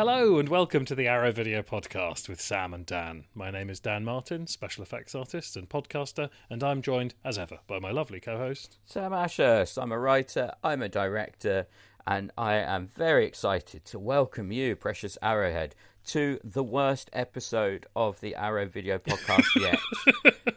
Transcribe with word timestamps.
Hello 0.00 0.38
and 0.38 0.48
welcome 0.48 0.86
to 0.86 0.94
the 0.94 1.08
Arrow 1.08 1.30
Video 1.30 1.60
Podcast 1.60 2.26
with 2.26 2.40
Sam 2.40 2.72
and 2.72 2.86
Dan. 2.86 3.24
My 3.34 3.50
name 3.50 3.68
is 3.68 3.80
Dan 3.80 4.02
Martin, 4.02 4.46
special 4.46 4.82
effects 4.82 5.14
artist 5.14 5.58
and 5.58 5.68
podcaster, 5.68 6.30
and 6.48 6.64
I'm 6.64 6.80
joined, 6.80 7.12
as 7.22 7.36
ever, 7.36 7.58
by 7.66 7.80
my 7.80 7.90
lovely 7.90 8.18
co 8.18 8.38
host. 8.38 8.78
Sam 8.86 9.12
Ashurst. 9.12 9.76
I'm 9.76 9.92
a 9.92 9.98
writer, 9.98 10.52
I'm 10.64 10.80
a 10.80 10.88
director, 10.88 11.66
and 12.06 12.32
I 12.38 12.54
am 12.54 12.88
very 12.88 13.26
excited 13.26 13.84
to 13.84 13.98
welcome 13.98 14.50
you, 14.50 14.74
precious 14.74 15.18
Arrowhead, 15.20 15.74
to 16.06 16.40
the 16.42 16.64
worst 16.64 17.10
episode 17.12 17.84
of 17.94 18.20
the 18.20 18.34
Arrow 18.36 18.66
Video 18.66 18.96
Podcast 18.96 19.54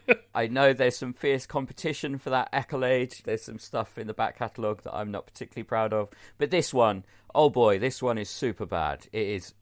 yet. 0.08 0.20
I 0.36 0.48
know 0.48 0.73
there's 0.73 0.98
some 0.98 1.14
fierce 1.14 1.46
competition 1.46 2.18
for 2.18 2.30
that 2.30 2.50
accolade. 2.54 3.18
There's 3.23 3.44
some 3.44 3.60
stuff 3.60 3.98
in 3.98 4.08
the 4.08 4.14
back 4.14 4.38
catalogue 4.38 4.84
that 4.84 4.96
I'm 4.96 5.12
not 5.12 5.28
particularly 5.28 5.66
proud 5.66 5.94
of. 5.94 6.10
But 6.38 6.50
this 6.50 6.73
one, 6.73 7.04
oh 7.36 7.50
boy, 7.50 7.80
this 7.80 8.02
one 8.02 8.18
is 8.18 8.30
super 8.30 8.66
bad. 8.66 9.08
It 9.12 9.28
is, 9.28 9.54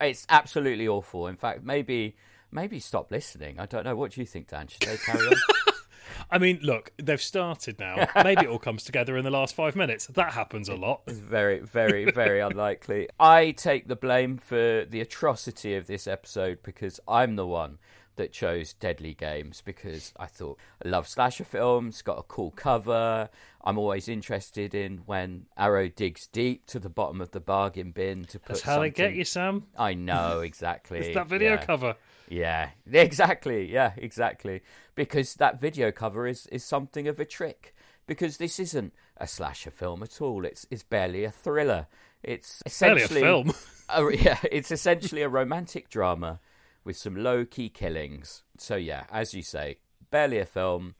it's 0.00 0.26
absolutely 0.28 0.88
awful. 0.88 1.26
In 1.26 1.36
fact, 1.36 1.62
maybe, 1.62 2.16
maybe 2.50 2.80
stop 2.80 3.10
listening. 3.10 3.58
I 3.58 3.66
don't 3.66 3.84
know. 3.84 3.96
What 3.96 4.12
do 4.12 4.20
you 4.20 4.26
think, 4.26 4.48
Dan? 4.48 4.68
Should 4.68 4.82
they 4.82 4.96
carry 4.96 5.26
on? 5.26 5.34
I 6.30 6.38
mean, 6.38 6.58
look, 6.62 6.92
they've 6.98 7.20
started 7.20 7.78
now. 7.78 8.06
Maybe 8.22 8.42
it 8.42 8.48
all 8.48 8.58
comes 8.58 8.84
together 8.84 9.16
in 9.16 9.24
the 9.24 9.30
last 9.30 9.54
five 9.54 9.76
minutes. 9.76 10.06
That 10.08 10.32
happens 10.32 10.68
a 10.68 10.74
lot. 10.74 11.02
It's 11.06 11.18
very, 11.18 11.60
very, 11.60 12.10
very 12.10 12.40
unlikely. 12.40 13.08
I 13.18 13.52
take 13.52 13.88
the 13.88 13.96
blame 13.96 14.36
for 14.36 14.84
the 14.84 15.00
atrocity 15.00 15.74
of 15.76 15.86
this 15.86 16.06
episode 16.06 16.58
because 16.62 17.00
I'm 17.08 17.36
the 17.36 17.46
one 17.46 17.78
that 18.18 18.32
chose 18.32 18.74
Deadly 18.74 19.14
Games 19.14 19.62
because 19.64 20.12
I 20.18 20.26
thought 20.26 20.58
I 20.84 20.88
love 20.88 21.08
slasher 21.08 21.44
films, 21.44 22.02
got 22.02 22.18
a 22.18 22.22
cool 22.22 22.50
cover. 22.50 23.30
I'm 23.64 23.78
always 23.78 24.08
interested 24.08 24.74
in 24.74 24.98
when 25.06 25.46
Arrow 25.56 25.88
digs 25.88 26.26
deep 26.26 26.66
to 26.66 26.78
the 26.78 26.88
bottom 26.88 27.20
of 27.20 27.30
the 27.30 27.40
bargain 27.40 27.90
bin 27.92 28.24
to 28.26 28.38
put. 28.38 28.48
That's 28.48 28.60
how 28.60 28.74
something... 28.74 28.92
they 28.92 29.08
get 29.08 29.14
you, 29.14 29.24
Sam. 29.24 29.64
I 29.76 29.94
know 29.94 30.40
exactly. 30.44 30.98
it's 30.98 31.14
that 31.14 31.28
video 31.28 31.52
yeah. 31.52 31.64
cover. 31.64 31.96
Yeah, 32.28 32.70
exactly. 32.92 33.72
Yeah, 33.72 33.92
exactly. 33.96 34.62
Because 34.94 35.34
that 35.34 35.60
video 35.60 35.90
cover 35.90 36.26
is, 36.26 36.46
is 36.48 36.64
something 36.64 37.08
of 37.08 37.18
a 37.18 37.24
trick. 37.24 37.74
Because 38.06 38.38
this 38.38 38.58
isn't 38.58 38.94
a 39.18 39.26
slasher 39.26 39.70
film 39.70 40.02
at 40.02 40.20
all. 40.22 40.44
It's 40.46 40.66
it's 40.70 40.82
barely 40.82 41.24
a 41.24 41.30
thriller. 41.30 41.88
It's 42.22 42.62
essentially 42.64 43.20
barely 43.20 43.20
a 43.20 43.44
film. 43.44 43.54
a, 43.90 44.16
yeah, 44.16 44.38
it's 44.50 44.70
essentially 44.70 45.22
a 45.22 45.28
romantic 45.28 45.90
drama 45.90 46.40
with 46.88 46.96
some 46.96 47.14
low 47.14 47.44
key 47.44 47.68
killings. 47.68 48.42
So 48.56 48.74
yeah, 48.76 49.04
as 49.12 49.34
you 49.34 49.42
say, 49.42 49.76
barely 50.10 50.38
a 50.38 50.46
film. 50.46 50.94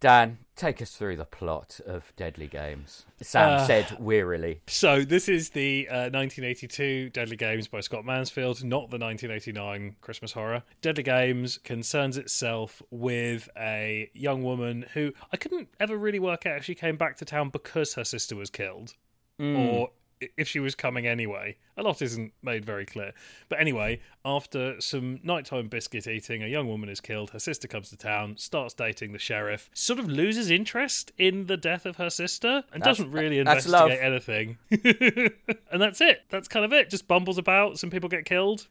Dan, 0.00 0.38
take 0.56 0.82
us 0.82 0.90
through 0.96 1.16
the 1.16 1.24
plot 1.24 1.80
of 1.86 2.12
Deadly 2.16 2.48
Games. 2.48 3.06
Sam 3.22 3.54
Uh, 3.54 3.66
said 3.66 3.96
wearily. 4.00 4.60
So 4.66 5.02
this 5.04 5.28
is 5.28 5.50
the 5.50 5.88
uh, 5.88 6.10
1982 6.10 7.08
Deadly 7.10 7.36
Games 7.36 7.68
by 7.68 7.80
Scott 7.80 8.04
Mansfield, 8.04 8.64
not 8.64 8.90
the 8.90 8.98
1989 8.98 9.94
Christmas 10.00 10.32
horror. 10.32 10.64
Deadly 10.82 11.04
Games 11.04 11.56
concerns 11.58 12.16
itself 12.18 12.82
with 12.90 13.48
a 13.56 14.10
young 14.12 14.42
woman 14.42 14.84
who 14.92 15.12
I 15.32 15.36
couldn't 15.36 15.68
ever 15.80 15.96
really 15.96 16.18
work 16.18 16.44
out 16.46 16.58
if 16.58 16.64
she 16.64 16.74
came 16.74 16.96
back 16.96 17.16
to 17.18 17.24
town 17.24 17.48
because 17.50 17.94
her 17.94 18.04
sister 18.04 18.34
was 18.36 18.50
killed 18.50 18.94
or 19.38 19.88
i- 19.88 19.90
if 20.36 20.48
she 20.48 20.60
was 20.60 20.74
coming 20.74 21.06
anyway. 21.06 21.56
A 21.76 21.82
lot 21.82 22.02
isn't 22.02 22.32
made 22.42 22.64
very 22.64 22.84
clear. 22.84 23.12
But 23.48 23.60
anyway, 23.60 24.00
after 24.24 24.80
some 24.80 25.20
nighttime 25.22 25.68
biscuit 25.68 26.06
eating, 26.06 26.42
a 26.42 26.46
young 26.46 26.68
woman 26.68 26.88
is 26.88 27.00
killed. 27.00 27.30
Her 27.30 27.38
sister 27.38 27.66
comes 27.68 27.90
to 27.90 27.96
town, 27.96 28.36
starts 28.36 28.74
dating 28.74 29.12
the 29.12 29.18
sheriff, 29.18 29.70
sort 29.72 29.98
of 29.98 30.08
loses 30.08 30.50
interest 30.50 31.12
in 31.18 31.46
the 31.46 31.56
death 31.56 31.86
of 31.86 31.96
her 31.96 32.10
sister, 32.10 32.64
and 32.72 32.82
That's- 32.82 32.98
doesn't 32.98 33.12
really 33.12 33.38
investigate 33.38 33.98
anything. 34.00 34.58
and 34.70 35.80
that's 35.80 36.00
it. 36.00 36.22
That's 36.30 36.48
kind 36.48 36.64
of 36.64 36.72
it. 36.72 36.90
Just 36.90 37.08
bumbles 37.08 37.38
about. 37.38 37.78
Some 37.78 37.90
people 37.90 38.08
get 38.08 38.24
killed 38.24 38.68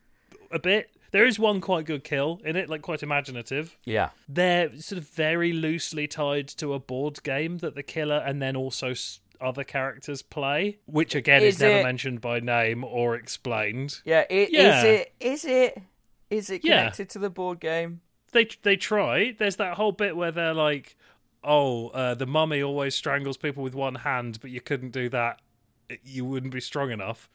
a 0.51 0.59
bit. 0.59 0.89
There 1.11 1.25
is 1.25 1.37
one 1.37 1.59
quite 1.59 1.85
good 1.85 2.05
kill 2.05 2.39
in 2.45 2.55
it, 2.55 2.69
like 2.69 2.81
quite 2.81 3.03
imaginative. 3.03 3.75
Yeah. 3.83 4.09
They're 4.29 4.69
sort 4.79 4.97
of 5.01 5.09
very 5.09 5.51
loosely 5.51 6.07
tied 6.07 6.47
to 6.49 6.73
a 6.73 6.79
board 6.79 7.21
game 7.23 7.57
that 7.57 7.75
the 7.75 7.83
killer 7.83 8.23
and 8.25 8.41
then 8.41 8.55
also 8.55 8.93
other 9.43 9.63
characters 9.63 10.21
play, 10.21 10.77
which 10.85 11.15
again 11.15 11.41
is, 11.43 11.55
Is 11.55 11.61
never 11.61 11.79
it- 11.79 11.83
mentioned 11.83 12.21
by 12.21 12.39
name 12.39 12.83
or 12.83 13.15
explained. 13.15 14.01
Yeah, 14.05 14.25
it, 14.29 14.49
Yeah. 14.51 14.79
is 14.79 14.83
it 14.85 15.13
is 15.19 15.45
it 15.45 15.81
is 16.29 16.49
it 16.49 16.63
Yeah. 16.63 16.77
connected 16.79 17.09
to 17.11 17.19
the 17.19 17.29
board 17.29 17.59
game? 17.59 18.01
They 18.31 18.47
they 18.63 18.75
try. 18.77 19.33
There's 19.37 19.57
that 19.57 19.75
whole 19.75 19.91
bit 19.91 20.15
where 20.15 20.31
they're 20.31 20.53
like, 20.53 20.95
"Oh, 21.43 21.89
uh, 21.89 22.13
the 22.15 22.25
mummy 22.27 22.61
always 22.61 22.95
strangles 22.95 23.37
people 23.37 23.63
with 23.63 23.75
one 23.75 23.95
hand, 23.95 24.39
but 24.41 24.51
you 24.51 24.61
couldn't 24.61 24.91
do 24.91 25.09
that. 25.09 25.41
You 26.03 26.23
wouldn't 26.25 26.53
be 26.53 26.61
strong 26.61 26.91
enough." 26.91 27.29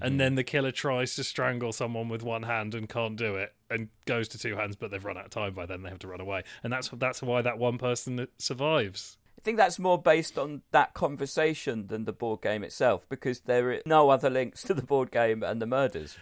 And 0.00 0.18
then 0.18 0.36
the 0.36 0.44
killer 0.44 0.72
tries 0.72 1.14
to 1.16 1.24
strangle 1.24 1.70
someone 1.70 2.08
with 2.08 2.22
one 2.22 2.44
hand 2.44 2.74
and 2.74 2.88
can't 2.88 3.14
do 3.14 3.36
it, 3.36 3.52
and 3.68 3.90
goes 4.06 4.26
to 4.28 4.38
two 4.38 4.56
hands, 4.56 4.74
but 4.74 4.90
they've 4.90 5.04
run 5.04 5.18
out 5.18 5.26
of 5.26 5.30
time 5.30 5.52
by 5.52 5.66
then. 5.66 5.82
They 5.82 5.90
have 5.90 5.98
to 5.98 6.06
run 6.08 6.20
away, 6.20 6.44
and 6.64 6.72
that's 6.72 6.88
that's 6.94 7.20
why 7.22 7.42
that 7.42 7.58
one 7.58 7.76
person 7.76 8.26
survives. 8.38 9.18
I 9.42 9.44
think 9.44 9.56
that's 9.56 9.80
more 9.80 10.00
based 10.00 10.38
on 10.38 10.62
that 10.70 10.94
conversation 10.94 11.88
than 11.88 12.04
the 12.04 12.12
board 12.12 12.42
game 12.42 12.62
itself, 12.62 13.08
because 13.08 13.40
there 13.40 13.72
are 13.72 13.80
no 13.84 14.08
other 14.08 14.30
links 14.30 14.62
to 14.62 14.72
the 14.72 14.82
board 14.82 15.10
game 15.10 15.42
and 15.42 15.60
the 15.60 15.66
murders. 15.66 16.16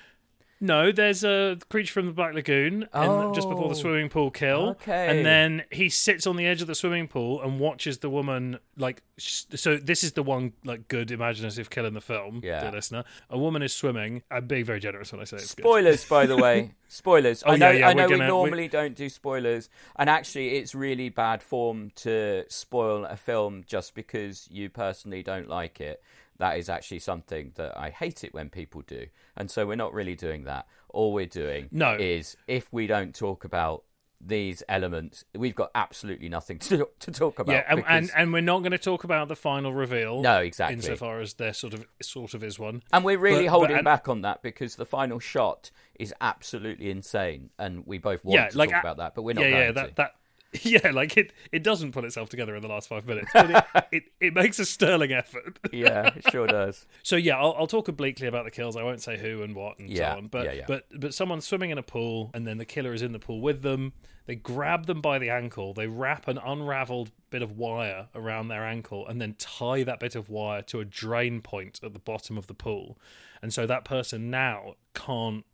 No, 0.62 0.92
there's 0.92 1.24
a 1.24 1.58
creature 1.70 1.92
from 1.94 2.04
the 2.06 2.12
Black 2.12 2.34
Lagoon, 2.34 2.86
and 2.92 3.34
just 3.34 3.48
before 3.48 3.68
the 3.68 3.74
Oh. 3.74 3.78
swimming 3.78 4.10
pool 4.10 4.30
kill. 4.30 4.70
Okay. 4.82 5.08
And 5.08 5.24
then 5.24 5.64
he 5.70 5.88
sits 5.88 6.26
on 6.26 6.36
the 6.36 6.44
edge 6.44 6.60
of 6.60 6.66
the 6.66 6.74
swimming 6.74 7.08
pool 7.08 7.40
and 7.40 7.58
watches 7.58 7.98
the 7.98 8.10
woman 8.10 8.58
like. 8.76 9.02
sh- 9.16 9.44
So 9.54 9.76
this 9.78 10.04
is 10.04 10.12
the 10.12 10.22
one 10.22 10.52
like 10.64 10.86
good 10.88 11.10
imaginative 11.10 11.70
kill 11.70 11.86
in 11.86 11.94
the 11.94 12.00
film, 12.02 12.40
Yeah. 12.44 12.60
dear 12.60 12.72
listener. 12.72 13.04
A 13.30 13.38
woman 13.38 13.62
is 13.62 13.72
swimming. 13.72 14.22
I'm 14.30 14.46
being 14.46 14.64
very 14.66 14.80
generous 14.80 15.12
when 15.12 15.20
I 15.22 15.24
say 15.24 15.36
it's 15.38 15.54
good. 15.54 15.62
Spoilers, 15.62 16.04
by 16.06 16.26
the 16.26 16.36
way. 16.36 16.72
Spoilers. 16.88 17.42
Oh, 17.46 17.52
I 17.52 17.56
know. 17.56 17.70
yeah, 17.70 17.78
yeah, 17.78 17.88
I 17.88 17.92
know. 17.94 18.02
we're 18.04 18.08
We 18.10 18.16
gonna- 18.16 18.28
normally 18.28 18.68
don't 18.68 18.94
do 18.96 19.08
spoilers, 19.08 19.70
and 19.96 20.10
actually, 20.10 20.56
it's 20.56 20.74
really 20.74 21.08
bad 21.08 21.42
form 21.42 21.90
to 21.96 22.44
spoil 22.48 23.04
a 23.04 23.16
film 23.16 23.62
just 23.66 23.94
because 23.94 24.46
you 24.50 24.68
personally 24.68 25.22
don't 25.22 25.48
like 25.48 25.80
it. 25.80 26.02
That 26.40 26.58
is 26.58 26.68
actually 26.68 26.98
something 26.98 27.52
that 27.54 27.78
I 27.78 27.90
hate 27.90 28.24
it 28.24 28.34
when 28.34 28.50
people 28.50 28.82
do, 28.86 29.06
and 29.36 29.50
so 29.50 29.66
we're 29.66 29.76
not 29.76 29.94
really 29.94 30.16
doing 30.16 30.44
that. 30.44 30.66
All 30.88 31.12
we're 31.12 31.26
doing 31.26 31.68
No. 31.70 31.94
is 32.00 32.36
if 32.48 32.72
we 32.72 32.86
don't 32.88 33.14
talk 33.14 33.44
about 33.44 33.84
these 34.22 34.62
elements, 34.68 35.24
we've 35.34 35.54
got 35.54 35.70
absolutely 35.74 36.28
nothing 36.28 36.58
to 36.58 36.88
to 37.00 37.10
talk 37.10 37.38
about. 37.38 37.52
Yeah, 37.52 37.64
and, 37.68 37.76
because- 37.76 38.10
and 38.10 38.10
and 38.16 38.32
we're 38.32 38.40
not 38.42 38.58
going 38.60 38.72
to 38.72 38.78
talk 38.78 39.04
about 39.04 39.28
the 39.28 39.36
final 39.36 39.72
reveal. 39.72 40.20
No, 40.20 40.40
exactly. 40.40 40.76
Insofar 40.76 41.20
as 41.20 41.34
there 41.34 41.52
sort 41.54 41.72
of 41.74 41.86
sort 42.02 42.34
of 42.34 42.42
is 42.44 42.58
one. 42.58 42.82
And 42.92 43.04
we're 43.04 43.18
really 43.18 43.44
But- 43.44 43.44
but- 43.44 43.50
holding 43.58 43.76
and- 43.76 43.84
back 43.84 44.08
on 44.08 44.22
that 44.22 44.42
because 44.42 44.76
the 44.76 44.84
final 44.86 45.18
shot 45.20 45.70
is 45.98 46.12
absolutely 46.20 46.90
insane, 46.90 47.50
and 47.58 47.86
we 47.86 47.98
both 47.98 48.24
want 48.24 48.34
Yeah, 48.40 48.48
to 48.48 48.58
like, 48.58 48.70
talk 48.70 48.76
uh, 48.76 48.80
about 48.80 48.96
that, 48.98 49.14
but 49.14 49.22
we're 49.22 49.34
not 49.34 49.44
yeah, 49.44 49.50
going 49.50 49.62
yeah, 49.62 49.68
to. 49.68 49.74
that 49.74 49.96
that. 49.96 50.12
Yeah, 50.62 50.90
like 50.90 51.16
it, 51.16 51.32
it 51.52 51.62
doesn't 51.62 51.92
put 51.92 52.04
itself 52.04 52.28
together 52.28 52.56
in 52.56 52.62
the 52.62 52.68
last 52.68 52.88
five 52.88 53.06
minutes, 53.06 53.30
but 53.32 53.50
it, 53.50 53.64
it, 53.92 54.02
it 54.20 54.34
makes 54.34 54.58
a 54.58 54.64
sterling 54.64 55.12
effort. 55.12 55.58
yeah, 55.72 56.10
it 56.14 56.24
sure 56.30 56.46
does. 56.46 56.86
So 57.04 57.14
yeah, 57.16 57.38
I'll, 57.38 57.54
I'll 57.56 57.66
talk 57.68 57.86
obliquely 57.86 58.26
about 58.26 58.44
the 58.44 58.50
kills. 58.50 58.76
I 58.76 58.82
won't 58.82 59.00
say 59.00 59.16
who 59.16 59.42
and 59.42 59.54
what 59.54 59.78
and 59.78 59.88
Yeah, 59.88 60.12
so 60.12 60.18
on. 60.18 60.26
But 60.26 60.46
yeah, 60.46 60.52
yeah. 60.52 60.64
but 60.66 60.86
but 60.98 61.14
someone's 61.14 61.46
swimming 61.46 61.70
in 61.70 61.78
a 61.78 61.82
pool, 61.84 62.30
and 62.34 62.46
then 62.46 62.58
the 62.58 62.64
killer 62.64 62.92
is 62.92 63.02
in 63.02 63.12
the 63.12 63.20
pool 63.20 63.40
with 63.40 63.62
them. 63.62 63.92
They 64.26 64.34
grab 64.34 64.86
them 64.86 65.00
by 65.00 65.18
the 65.18 65.30
ankle. 65.30 65.72
They 65.72 65.86
wrap 65.86 66.26
an 66.28 66.38
unraveled 66.38 67.10
bit 67.30 67.42
of 67.42 67.52
wire 67.56 68.08
around 68.14 68.48
their 68.48 68.64
ankle, 68.64 69.06
and 69.06 69.20
then 69.20 69.36
tie 69.38 69.84
that 69.84 70.00
bit 70.00 70.16
of 70.16 70.28
wire 70.28 70.62
to 70.62 70.80
a 70.80 70.84
drain 70.84 71.40
point 71.42 71.80
at 71.82 71.92
the 71.92 71.98
bottom 72.00 72.36
of 72.36 72.48
the 72.48 72.54
pool. 72.54 72.98
And 73.40 73.54
so 73.54 73.66
that 73.66 73.84
person 73.84 74.30
now 74.30 74.74
can't 74.94 75.44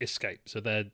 escape. 0.00 0.48
So 0.48 0.60
they're 0.60 0.86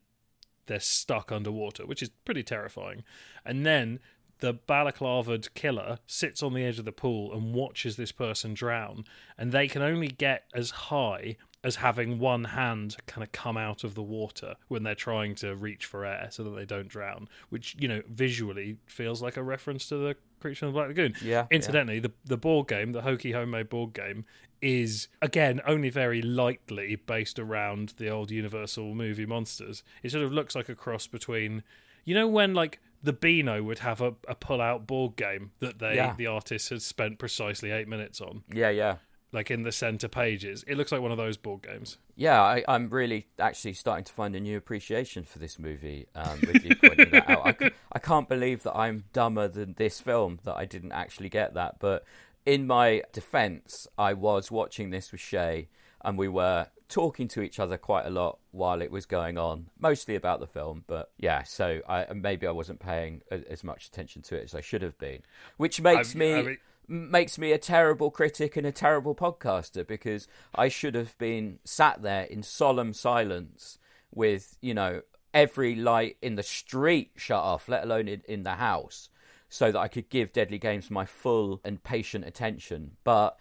they're 0.67 0.81
stuck 0.81 1.31
underwater, 1.33 1.87
which 1.87 2.03
is 2.03 2.11
pretty 2.25 2.43
terrifying. 2.43 3.05
And 3.45 3.65
then 3.65 4.01
the 4.41 4.55
balaclavaed 4.55 5.55
killer 5.55 5.99
sits 6.07 6.43
on 6.43 6.55
the 6.55 6.65
edge 6.65 6.79
of 6.79 6.85
the 6.85 6.93
pool 6.93 7.33
and 7.33 7.55
watches 7.55 7.97
this 7.97 8.13
person 8.13 8.55
drown, 8.55 9.05
and 9.39 9.53
they 9.53 9.69
can 9.69 9.83
only 9.83 10.09
get 10.09 10.45
as 10.55 10.71
high 10.71 11.37
as 11.63 11.77
having 11.77 12.19
one 12.19 12.45
hand 12.45 12.95
kind 13.07 13.23
of 13.23 13.33
come 13.33 13.57
out 13.57 13.85
of 13.85 13.95
the 13.95 14.03
water 14.03 14.55
when 14.69 14.83
they're 14.83 14.95
trying 14.95 15.35
to 15.35 15.57
reach 15.57 15.87
for 15.87 16.05
air 16.05 16.29
so 16.31 16.45
that 16.45 16.51
they 16.51 16.67
don't 16.67 16.89
drown, 16.89 17.27
which, 17.49 17.75
you 17.79 17.89
know, 17.89 18.03
visually 18.07 18.77
feels 18.85 19.23
like 19.23 19.39
a 19.39 19.43
reference 19.43 19.89
to 19.89 19.97
the 19.97 20.15
creature 20.41 20.67
in 20.67 20.73
the 20.73 20.77
Black 20.77 20.89
Lagoon. 20.89 21.15
Yeah, 21.23 21.47
Incidentally, 21.51 22.01
the 22.01 22.13
the 22.27 22.37
board 22.37 22.69
game, 22.69 22.93
the 22.93 23.01
hokey 23.01 23.33
homemade 23.33 23.71
board 23.71 23.95
game, 23.95 24.27
is 24.65 25.09
again 25.21 25.61
only 25.67 25.91
very 25.91 26.23
lightly 26.23 26.97
based 26.97 27.39
around 27.39 27.93
the 27.99 28.09
old 28.09 28.31
Universal 28.31 28.95
movie 28.95 29.27
monsters. 29.27 29.83
It 30.03 30.11
sort 30.13 30.25
of 30.25 30.33
looks 30.33 30.55
like 30.55 30.69
a 30.71 30.75
cross 30.75 31.07
between, 31.07 31.63
you 32.05 32.15
know, 32.15 32.27
when 32.27 32.55
like 32.55 32.81
the 33.03 33.13
Beano 33.13 33.63
would 33.63 33.81
have 33.81 34.01
a, 34.01 34.15
a 34.27 34.35
pull 34.35 34.63
out 34.63 34.87
board 34.87 35.17
game 35.17 35.51
that 35.61 35.79
they 35.79 35.97
Yeah. 35.97 36.15
the 36.17 36.27
artist 36.29 36.71
had 36.71 36.81
spent 36.81 37.19
precisely 37.19 37.71
eight 37.71 37.87
minutes 37.89 38.21
on, 38.23 38.43
Yeah, 38.51 38.71
yeah. 38.71 38.97
like 39.31 39.51
in 39.51 39.63
the 39.65 39.73
center 39.73 40.09
pages. 40.09 40.65
It 40.67 40.77
looks 40.79 40.91
like 40.91 41.03
one 41.03 41.13
of 41.13 41.19
those 41.19 41.37
board 41.37 41.61
games. 41.63 41.99
Yeah, 42.17 42.41
I, 42.41 42.65
I'm 42.67 42.89
really 42.89 43.27
actually 43.39 43.75
starting 43.75 44.05
to 44.05 44.13
find 44.15 44.35
a 44.35 44.41
new 44.41 44.57
appreciation 44.57 45.25
for 45.25 45.39
this 45.39 45.59
movie 45.59 46.07
um, 46.15 46.41
with 46.41 46.65
you 46.65 46.75
pointing 46.77 47.11
that 47.11 47.29
out. 47.29 47.47
I, 47.47 47.53
c- 47.53 47.75
I 47.93 47.99
can't 47.99 48.29
believe 48.29 48.63
that 48.63 48.75
I'm 48.75 49.05
dumber 49.13 49.49
than 49.49 49.75
this 49.77 50.01
film, 50.01 50.39
that 50.45 50.57
I 50.57 50.65
didn't 50.65 50.93
actually 50.93 51.29
get 51.29 51.53
that. 51.55 51.81
But 51.81 52.05
in 52.47 52.67
my 52.67 53.03
defense, 53.13 53.87
I 53.97 54.15
was 54.15 54.51
watching 54.51 54.91
this 54.91 55.13
with 55.13 55.21
Shay 55.21 55.69
and 56.03 56.19
we 56.19 56.29
were 56.29 56.69
talking 56.89 57.29
to 57.29 57.43
each 57.43 57.59
other 57.59 57.79
quite 57.79 58.07
a 58.07 58.11
lot 58.11 58.39
while 58.51 58.83
it 58.83 58.91
was 58.91 59.07
going 59.07 59.39
on, 59.39 59.67
mostly 59.79 60.15
about 60.15 60.41
the 60.41 60.47
film. 60.47 60.85
But 60.87 61.11
yeah, 61.19 61.43
so 61.43 61.81
I, 61.89 62.07
maybe 62.13 62.47
I 62.47 62.51
wasn't 62.51 62.81
paying 62.81 63.23
as 63.31 63.65
much 63.65 63.87
attention 63.87 64.23
to 64.23 64.37
it 64.37 64.45
as 64.45 64.55
I 64.55 64.61
should 64.61 64.83
have 64.83 64.99
been, 64.99 65.23
which 65.57 65.81
makes 65.81 66.15
I, 66.15 66.19
me. 66.19 66.35
I 66.35 66.43
mean, 66.43 66.59
makes 66.87 67.39
me 67.39 67.51
a 67.53 67.57
terrible 67.57 68.11
critic 68.11 68.59
and 68.59 68.67
a 68.67 68.71
terrible 68.73 69.15
podcaster 69.15 69.87
because 69.87 70.29
I 70.55 70.69
should 70.69 70.95
have 70.95 71.17
been 71.17 71.59
sat 71.65 72.03
there 72.03 72.25
in 72.25 72.43
solemn 72.43 72.93
silence 72.93 73.79
with, 74.13 74.59
you 74.61 74.75
know, 74.75 75.01
every 75.33 75.75
light 75.75 76.19
in 76.21 76.37
the 76.37 76.43
street 76.43 77.13
shut 77.17 77.41
off, 77.41 77.71
let 77.71 77.85
alone 77.85 78.07
in, 78.07 78.21
in 78.29 78.43
the 78.43 78.57
house, 78.57 79.09
so 79.55 79.71
that 79.71 79.79
I 79.79 79.87
could 79.87 80.11
give 80.11 80.33
Deadly 80.33 80.59
Games 80.59 80.91
my 80.91 81.07
full 81.07 81.61
and 81.65 81.81
patient 81.81 82.25
attention. 82.25 82.97
But 83.05 83.39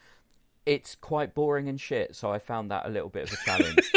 it's 0.64 0.94
quite 0.94 1.34
boring 1.34 1.68
and 1.68 1.82
shit, 1.82 2.16
so 2.16 2.32
I 2.32 2.38
found 2.38 2.70
that 2.70 2.86
a 2.86 2.90
little 2.90 3.10
bit 3.10 3.24
of 3.24 3.34
a 3.34 3.44
challenge. 3.44 3.92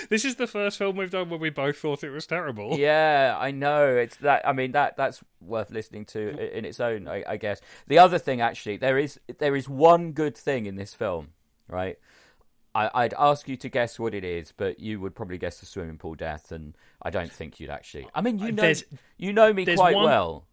this 0.10 0.26
is 0.26 0.36
the 0.36 0.46
first 0.46 0.76
film 0.76 0.96
we've 0.96 1.10
done 1.10 1.30
where 1.30 1.38
we 1.38 1.48
both 1.48 1.78
thought 1.78 2.04
it 2.04 2.10
was 2.10 2.26
terrible. 2.26 2.76
Yeah, 2.84 3.34
I 3.40 3.50
know. 3.50 3.96
It's 3.96 4.16
that. 4.16 4.46
I 4.46 4.52
mean, 4.52 4.72
that 4.72 4.98
that's 4.98 5.24
worth 5.40 5.70
listening 5.70 6.04
to 6.06 6.54
in 6.54 6.66
its 6.66 6.80
own. 6.80 7.08
I, 7.08 7.24
I 7.26 7.36
guess 7.38 7.62
the 7.86 7.98
other 7.98 8.18
thing, 8.18 8.42
actually, 8.42 8.76
there 8.76 8.98
is 8.98 9.18
there 9.38 9.56
is 9.56 9.66
one 9.66 10.12
good 10.12 10.36
thing 10.36 10.66
in 10.66 10.76
this 10.76 10.92
film, 10.92 11.28
right? 11.66 11.98
I, 12.74 13.04
would 13.04 13.14
ask 13.16 13.48
you 13.48 13.56
to 13.56 13.70
guess 13.70 13.98
what 13.98 14.12
it 14.12 14.24
is, 14.24 14.52
but 14.54 14.80
you 14.80 15.00
would 15.00 15.14
probably 15.14 15.38
guess 15.38 15.60
the 15.60 15.66
swimming 15.66 15.96
pool 15.96 16.16
death, 16.16 16.52
and 16.52 16.76
I 17.00 17.08
don't 17.08 17.32
think 17.32 17.58
you'd 17.58 17.70
actually. 17.70 18.06
I 18.14 18.20
mean, 18.20 18.38
you 18.38 18.48
uh, 18.48 18.50
know, 18.50 18.62
there's, 18.62 18.84
you 19.16 19.32
know 19.32 19.50
me 19.50 19.64
quite 19.64 19.94
one, 19.94 20.04
well. 20.04 20.44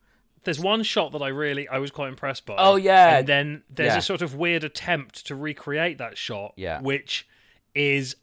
There's 0.44 0.60
one 0.60 0.84
shot 0.84 1.12
that 1.12 1.22
I 1.22 1.28
really, 1.28 1.68
I 1.68 1.78
was 1.78 1.92
quite 1.92 2.10
impressed 2.10 2.46
by. 2.46 2.56
Oh 2.58 2.76
yeah, 2.76 3.20
and 3.20 3.28
then 3.28 3.64
there's 3.70 3.94
yeah. 3.94 4.00
a 4.00 4.02
sort 4.02 4.22
of 4.22 4.36
weird 4.36 4.64
attempt 4.64 5.28
to 5.28 5.36
recreate 5.36 6.00
that 6.00 6.18
shot, 6.18 6.54
yeah. 6.56 6.82
which 6.82 7.28
is 7.76 8.16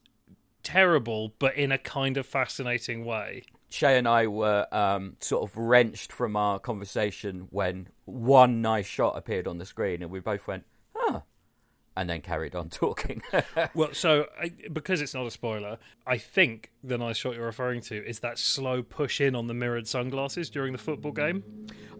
terrible, 0.63 1.33
but 1.39 1.57
in 1.57 1.73
a 1.73 1.79
kind 1.79 2.17
of 2.17 2.27
fascinating 2.27 3.05
way. 3.05 3.45
Shay 3.71 3.99
and 3.99 4.09
I 4.09 4.27
were 4.27 4.67
um, 4.73 5.17
sort 5.21 5.49
of 5.49 5.57
wrenched 5.57 6.13
from 6.13 6.37
our 6.37 6.59
conversation 6.59 7.49
when 7.51 7.89
one 8.07 8.63
nice 8.63 8.87
shot 8.87 9.17
appeared 9.17 9.47
on 9.47 9.59
the 9.59 9.67
screen, 9.67 10.03
and 10.03 10.11
we 10.11 10.21
both 10.21 10.47
went. 10.47 10.65
And 11.99 12.09
then 12.09 12.21
carried 12.21 12.55
on 12.55 12.69
talking. 12.71 13.21
well, 13.75 13.93
so 13.93 14.27
I, 14.41 14.53
because 14.73 15.03
it's 15.03 15.15
not 15.15 15.27
a 15.27 15.31
spoiler, 15.31 15.79
I 16.07 16.17
think 16.17 16.71
the 16.83 16.97
nice 16.97 17.17
shot 17.17 17.35
you're 17.35 17.45
referring 17.45 17.81
to 17.83 18.09
is 18.09 18.21
that 18.21 18.39
slow 18.39 18.83
push 18.83 19.21
in 19.21 19.35
on 19.35 19.49
the 19.49 19.55
mirrored 19.55 19.89
sunglasses 19.89 20.49
during 20.49 20.73
the 20.73 20.79
football 20.79 21.13
game. 21.13 21.43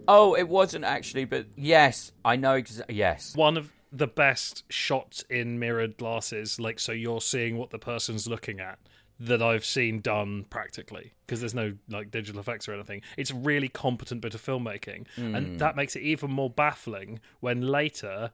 Oh, 0.07 0.35
it 0.35 0.47
wasn't 0.47 0.85
actually, 0.85 1.25
but 1.25 1.47
yes, 1.55 2.13
I 2.23 2.37
know. 2.37 2.53
exactly. 2.53 2.95
yes, 2.95 3.35
one 3.35 3.57
of 3.57 3.71
the 3.91 4.07
best 4.07 4.63
shots 4.71 5.23
in 5.29 5.59
mirrored 5.59 5.97
glasses, 5.97 6.59
like 6.59 6.79
so 6.79 6.93
you're 6.93 7.21
seeing 7.21 7.57
what 7.57 7.69
the 7.69 7.79
person's 7.79 8.25
looking 8.27 8.61
at 8.61 8.79
that 9.19 9.41
I've 9.41 9.65
seen 9.65 9.99
done 9.99 10.45
practically 10.49 11.11
because 11.25 11.41
there's 11.41 11.53
no 11.53 11.73
like 11.89 12.09
digital 12.09 12.39
effects 12.39 12.69
or 12.69 12.73
anything. 12.73 13.01
It's 13.17 13.31
a 13.31 13.35
really 13.35 13.67
competent 13.67 14.21
bit 14.21 14.33
of 14.33 14.41
filmmaking, 14.41 15.07
mm. 15.17 15.35
and 15.35 15.47
hmm. 15.47 15.57
that 15.57 15.75
makes 15.75 15.97
it 15.97 16.03
even 16.03 16.31
more 16.31 16.49
baffling 16.49 17.19
when 17.41 17.61
later 17.61 18.31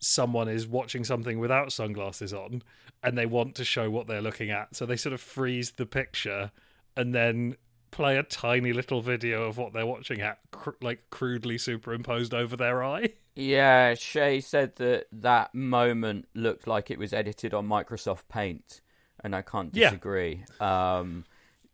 someone 0.00 0.48
is 0.48 0.66
watching 0.66 1.04
something 1.04 1.38
without 1.38 1.72
sunglasses 1.72 2.32
on 2.32 2.62
and 3.02 3.16
they 3.16 3.26
want 3.26 3.54
to 3.54 3.64
show 3.64 3.90
what 3.90 4.06
they're 4.06 4.22
looking 4.22 4.50
at. 4.50 4.74
So 4.74 4.86
they 4.86 4.96
sort 4.96 5.12
of 5.12 5.20
freeze 5.20 5.72
the 5.72 5.86
picture 5.86 6.50
and 6.96 7.14
then 7.14 7.56
play 7.90 8.16
a 8.16 8.22
tiny 8.22 8.72
little 8.72 9.00
video 9.00 9.44
of 9.44 9.58
what 9.58 9.72
they're 9.72 9.86
watching 9.86 10.20
at, 10.20 10.38
cr- 10.50 10.70
like 10.80 11.10
crudely 11.10 11.58
superimposed 11.58 12.34
over 12.34 12.56
their 12.56 12.82
eye. 12.82 13.10
Yeah, 13.36 13.94
Shay 13.94 14.40
said 14.40 14.76
that 14.76 15.06
that 15.12 15.54
moment 15.54 16.28
looked 16.34 16.66
like 16.66 16.90
it 16.90 16.98
was 16.98 17.12
edited 17.12 17.54
on 17.54 17.66
Microsoft 17.68 18.24
Paint, 18.28 18.80
and 19.22 19.34
I 19.34 19.42
can't 19.42 19.72
disagree. 19.72 20.44
Yeah. 20.60 20.98
Um, 20.98 21.24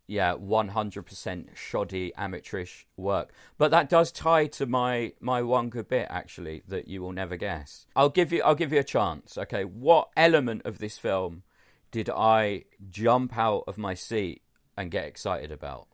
yeah, 0.07 0.35
100% 0.35 1.55
shoddy 1.55 2.13
amateurish 2.15 2.87
work. 2.95 3.33
But 3.57 3.71
that 3.71 3.89
does 3.89 4.11
tie 4.11 4.47
to 4.47 4.65
my 4.65 5.13
my 5.19 5.41
one 5.41 5.69
good 5.69 5.89
bit 5.89 6.07
actually 6.09 6.63
that 6.67 6.87
you 6.87 7.01
will 7.01 7.11
never 7.11 7.35
guess. 7.35 7.85
I'll 7.95 8.09
give 8.09 8.31
you 8.31 8.41
I'll 8.43 8.55
give 8.55 8.71
you 8.71 8.79
a 8.79 8.85
chance. 8.85 9.37
Okay, 9.37 9.65
what 9.65 10.09
element 10.15 10.61
of 10.65 10.79
this 10.79 10.97
film 10.97 11.43
did 11.91 12.09
I 12.09 12.63
jump 12.89 13.37
out 13.37 13.65
of 13.67 13.77
my 13.77 13.93
seat 13.93 14.41
and 14.77 14.91
get 14.91 15.05
excited 15.05 15.51
about? 15.51 15.87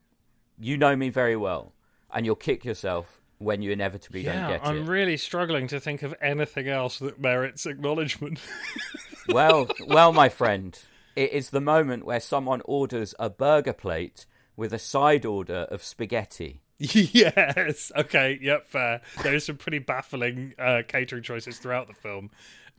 You 0.60 0.78
know 0.78 0.96
me 0.96 1.10
very 1.10 1.36
well, 1.36 1.74
and 2.12 2.26
you'll 2.26 2.36
kick 2.36 2.64
yourself 2.64 3.20
when 3.40 3.62
you 3.62 3.72
inevitably 3.72 4.22
yeah, 4.22 4.34
don't 4.34 4.50
get 4.52 4.68
I'm 4.68 4.78
it. 4.78 4.80
I'm 4.82 4.90
really 4.90 5.18
struggling 5.18 5.68
to 5.68 5.80
think 5.80 6.04
of 6.04 6.14
anything 6.22 6.68
else 6.68 7.00
that 7.00 7.20
merits 7.20 7.66
acknowledgement. 7.66 8.40
well, 9.30 9.68
well, 9.88 10.14
my 10.14 10.30
friend, 10.30 10.78
it 11.16 11.32
is 11.32 11.50
the 11.50 11.62
moment 11.62 12.06
where 12.06 12.20
someone 12.20 12.62
orders 12.66 13.14
a 13.20 13.30
burger 13.30 13.74
plate 13.74 14.26
with 14.56 14.74
a 14.74 14.80
side 14.80 15.26
order 15.26 15.68
of 15.70 15.84
spaghetti. 15.84 16.62
yes. 16.78 17.92
Okay. 17.96 18.40
Yep. 18.42 18.68
Fair. 18.68 19.02
There's 19.22 19.46
some 19.46 19.58
pretty 19.58 19.80
baffling 19.80 20.54
uh, 20.60 20.82
catering 20.88 21.24
choices 21.24 21.58
throughout 21.58 21.88
the 21.88 21.94
film. 21.94 22.32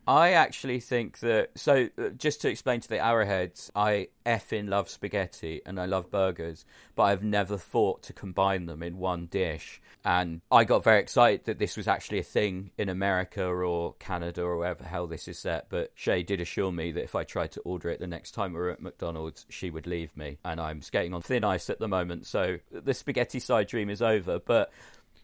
I 0.07 0.33
actually 0.33 0.81
think 0.81 1.19
that. 1.21 1.51
So, 1.55 1.89
uh, 1.99 2.11
just 2.11 2.43
to 2.43 2.49
explain 2.49 2.81
to 2.81 2.89
the 2.89 2.99
Arrowheads, 2.99 3.71
I 3.75 4.09
effing 4.27 4.69
love 4.69 4.89
spaghetti 4.89 5.63
and 5.65 5.81
I 5.81 5.87
love 5.87 6.11
burgers, 6.11 6.65
but 6.95 7.05
I've 7.05 7.23
never 7.23 7.57
thought 7.57 8.03
to 8.05 8.13
combine 8.13 8.67
them 8.67 8.83
in 8.83 8.99
one 8.99 9.27
dish. 9.27 9.81
And 10.05 10.43
I 10.51 10.65
got 10.65 10.85
very 10.85 11.01
excited 11.01 11.47
that 11.47 11.59
this 11.59 11.77
was 11.77 11.89
actually 11.89 12.19
a 12.19 12.25
thing 12.25 12.71
in 12.77 12.91
America 12.91 13.47
or 13.47 13.95
Canada 13.95 14.43
or 14.43 14.59
wherever 14.59 14.83
the 14.83 14.89
hell 14.89 15.07
this 15.07 15.29
is 15.29 15.39
set. 15.39 15.67
But 15.71 15.93
Shay 15.95 16.23
did 16.23 16.41
assure 16.41 16.73
me 16.73 16.93
that 16.93 17.05
if 17.05 17.15
I 17.15 17.25
tried 17.25 17.53
to 17.53 17.61
order 17.61 17.89
it 17.89 18.01
the 18.01 18.07
next 18.07 18.33
time 18.33 18.53
we 18.53 18.59
were 18.59 18.71
at 18.71 18.83
McDonald's, 18.83 19.47
she 19.49 19.71
would 19.71 19.87
leave 19.87 20.15
me. 20.17 20.39
And 20.45 20.61
I'm 20.61 20.83
skating 20.83 21.15
on 21.15 21.23
thin 21.23 21.45
ice 21.45 21.71
at 21.71 21.79
the 21.79 21.89
moment, 21.89 22.27
so 22.27 22.59
the 22.71 22.95
spaghetti 22.95 23.39
side 23.41 23.69
dream 23.69 23.89
is 23.89 24.03
over. 24.03 24.39
But 24.39 24.71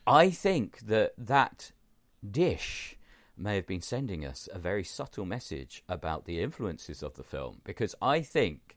I 0.06 0.30
think 0.30 0.80
that 0.86 1.12
that 1.18 1.72
dish 2.28 2.96
may 3.40 3.56
have 3.56 3.66
been 3.66 3.80
sending 3.80 4.24
us 4.24 4.48
a 4.52 4.58
very 4.58 4.84
subtle 4.84 5.24
message 5.24 5.82
about 5.88 6.24
the 6.24 6.40
influences 6.40 7.02
of 7.02 7.14
the 7.14 7.24
film 7.24 7.60
because 7.64 7.94
I 8.00 8.20
think 8.20 8.76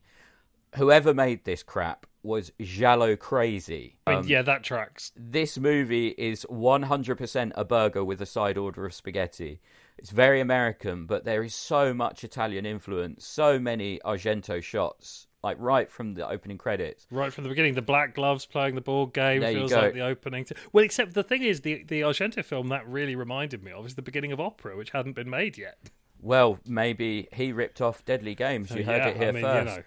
whoever 0.76 1.14
made 1.14 1.44
this 1.44 1.64
crap 1.64 2.06
was 2.24 2.52
Giallo 2.62 3.16
crazy. 3.16 3.98
Um, 4.08 4.26
yeah, 4.26 4.42
that 4.42 4.64
tracks. 4.64 5.12
This 5.16 5.58
movie 5.58 6.10
is 6.10 6.46
100% 6.50 7.52
a 7.56 7.66
burger 7.66 8.04
with 8.04 8.22
a 8.22 8.26
side 8.26 8.58
order 8.58 8.86
of 8.86 8.94
spaghetti. 8.94 9.60
It's 9.98 10.10
very 10.10 10.40
American, 10.40 11.06
but 11.06 11.26
there 11.26 11.44
is 11.44 11.54
so 11.54 11.94
much 11.94 12.24
Italian 12.24 12.66
influence, 12.66 13.28
so 13.28 13.60
many 13.60 14.00
Argento 14.06 14.64
shots 14.64 15.28
like 15.44 15.58
right 15.60 15.92
from 15.92 16.14
the 16.14 16.28
opening 16.28 16.58
credits. 16.58 17.06
Right 17.12 17.32
from 17.32 17.44
the 17.44 17.50
beginning, 17.50 17.76
the 17.76 17.82
black 17.82 18.16
gloves 18.16 18.46
playing 18.46 18.76
the 18.76 18.82
board 18.82 19.14
game 19.14 19.42
there 19.42 19.54
feels 19.54 19.74
like 19.74 19.94
the 19.94 20.02
opening. 20.02 20.46
To... 20.46 20.56
Well, 20.72 20.84
except 20.84 21.14
the 21.14 21.24
thing 21.24 21.44
is, 21.44 21.62
the 21.62 21.84
the 21.84 22.02
Argento 22.02 22.44
film 22.44 22.70
that 22.70 22.88
really 22.88 23.16
reminded 23.16 23.64
me 23.64 23.72
of 23.72 23.86
is 23.86 23.96
the 23.96 24.02
beginning 24.02 24.32
of 24.32 24.40
Opera, 24.40 24.78
which 24.78 24.92
hadn't 24.92 25.14
been 25.14 25.30
made 25.30 25.58
yet. 25.58 25.78
Well, 26.22 26.60
maybe 26.66 27.28
he 27.34 27.52
ripped 27.52 27.82
off 27.82 28.06
Deadly 28.06 28.34
Games. 28.34 28.72
You 28.72 28.84
heard 28.84 29.06
it 29.06 29.18
here 29.18 29.30
I 29.30 29.32
mean, 29.34 29.44
first. 29.44 29.70
You 29.70 29.76
know. 29.76 29.84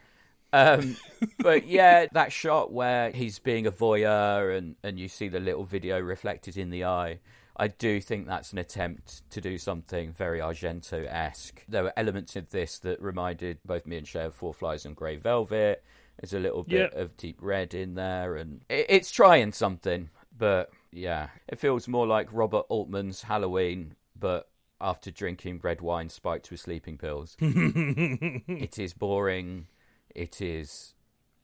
Um, 0.52 0.96
but 1.38 1.66
yeah, 1.66 2.06
that 2.12 2.30
shot 2.30 2.72
where 2.72 3.10
he's 3.10 3.38
being 3.38 3.66
a 3.66 3.72
voyeur 3.72 4.56
and, 4.56 4.76
and 4.82 4.98
you 4.98 5.08
see 5.08 5.28
the 5.28 5.40
little 5.40 5.64
video 5.64 5.98
reflected 5.98 6.58
in 6.58 6.68
the 6.68 6.84
eye. 6.84 7.20
I 7.56 7.68
do 7.68 8.00
think 8.00 8.26
that's 8.26 8.52
an 8.52 8.58
attempt 8.58 9.28
to 9.30 9.40
do 9.40 9.56
something 9.56 10.12
very 10.12 10.40
Argento 10.40 11.06
esque. 11.06 11.64
There 11.68 11.84
were 11.84 11.92
elements 11.96 12.36
of 12.36 12.50
this 12.50 12.78
that 12.80 13.00
reminded 13.00 13.58
both 13.64 13.86
me 13.86 13.96
and 13.96 14.06
Shay 14.06 14.24
of 14.24 14.34
Four 14.34 14.52
Flies 14.52 14.84
and 14.84 14.94
Grey 14.94 15.16
Velvet. 15.16 15.82
There's 16.20 16.34
a 16.34 16.38
little 16.38 16.62
bit 16.62 16.92
of 16.94 17.16
deep 17.16 17.38
red 17.40 17.74
in 17.74 17.94
there, 17.94 18.36
and 18.36 18.62
it, 18.68 18.86
it's 18.88 19.10
trying 19.10 19.52
something, 19.52 20.10
but 20.36 20.70
yeah, 20.90 21.28
it 21.48 21.58
feels 21.58 21.88
more 21.88 22.06
like 22.06 22.28
Robert 22.32 22.64
Altman's 22.68 23.22
Halloween, 23.22 23.96
but 24.18 24.48
after 24.80 25.10
drinking 25.10 25.60
red 25.62 25.80
wine 25.80 26.08
spiked 26.08 26.50
with 26.50 26.60
sleeping 26.60 26.98
pills. 26.98 27.36
it 27.40 28.78
is 28.78 28.92
boring. 28.92 29.66
It 30.14 30.40
is 30.40 30.94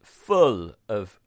full 0.02 0.74
of 0.88 1.20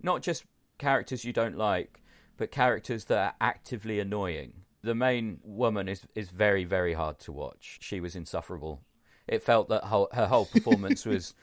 not 0.00 0.22
just 0.22 0.44
characters 0.78 1.24
you 1.24 1.32
don't 1.32 1.56
like, 1.56 1.97
but 2.38 2.50
characters 2.50 3.04
that 3.06 3.18
are 3.18 3.34
actively 3.40 4.00
annoying. 4.00 4.52
The 4.82 4.94
main 4.94 5.40
woman 5.42 5.88
is 5.88 6.06
is 6.14 6.30
very 6.30 6.64
very 6.64 6.94
hard 6.94 7.18
to 7.20 7.32
watch. 7.32 7.78
She 7.82 8.00
was 8.00 8.16
insufferable. 8.16 8.80
It 9.26 9.42
felt 9.42 9.68
that 9.68 9.84
her, 9.84 10.06
her 10.12 10.26
whole 10.26 10.46
performance 10.52 11.04
was 11.04 11.34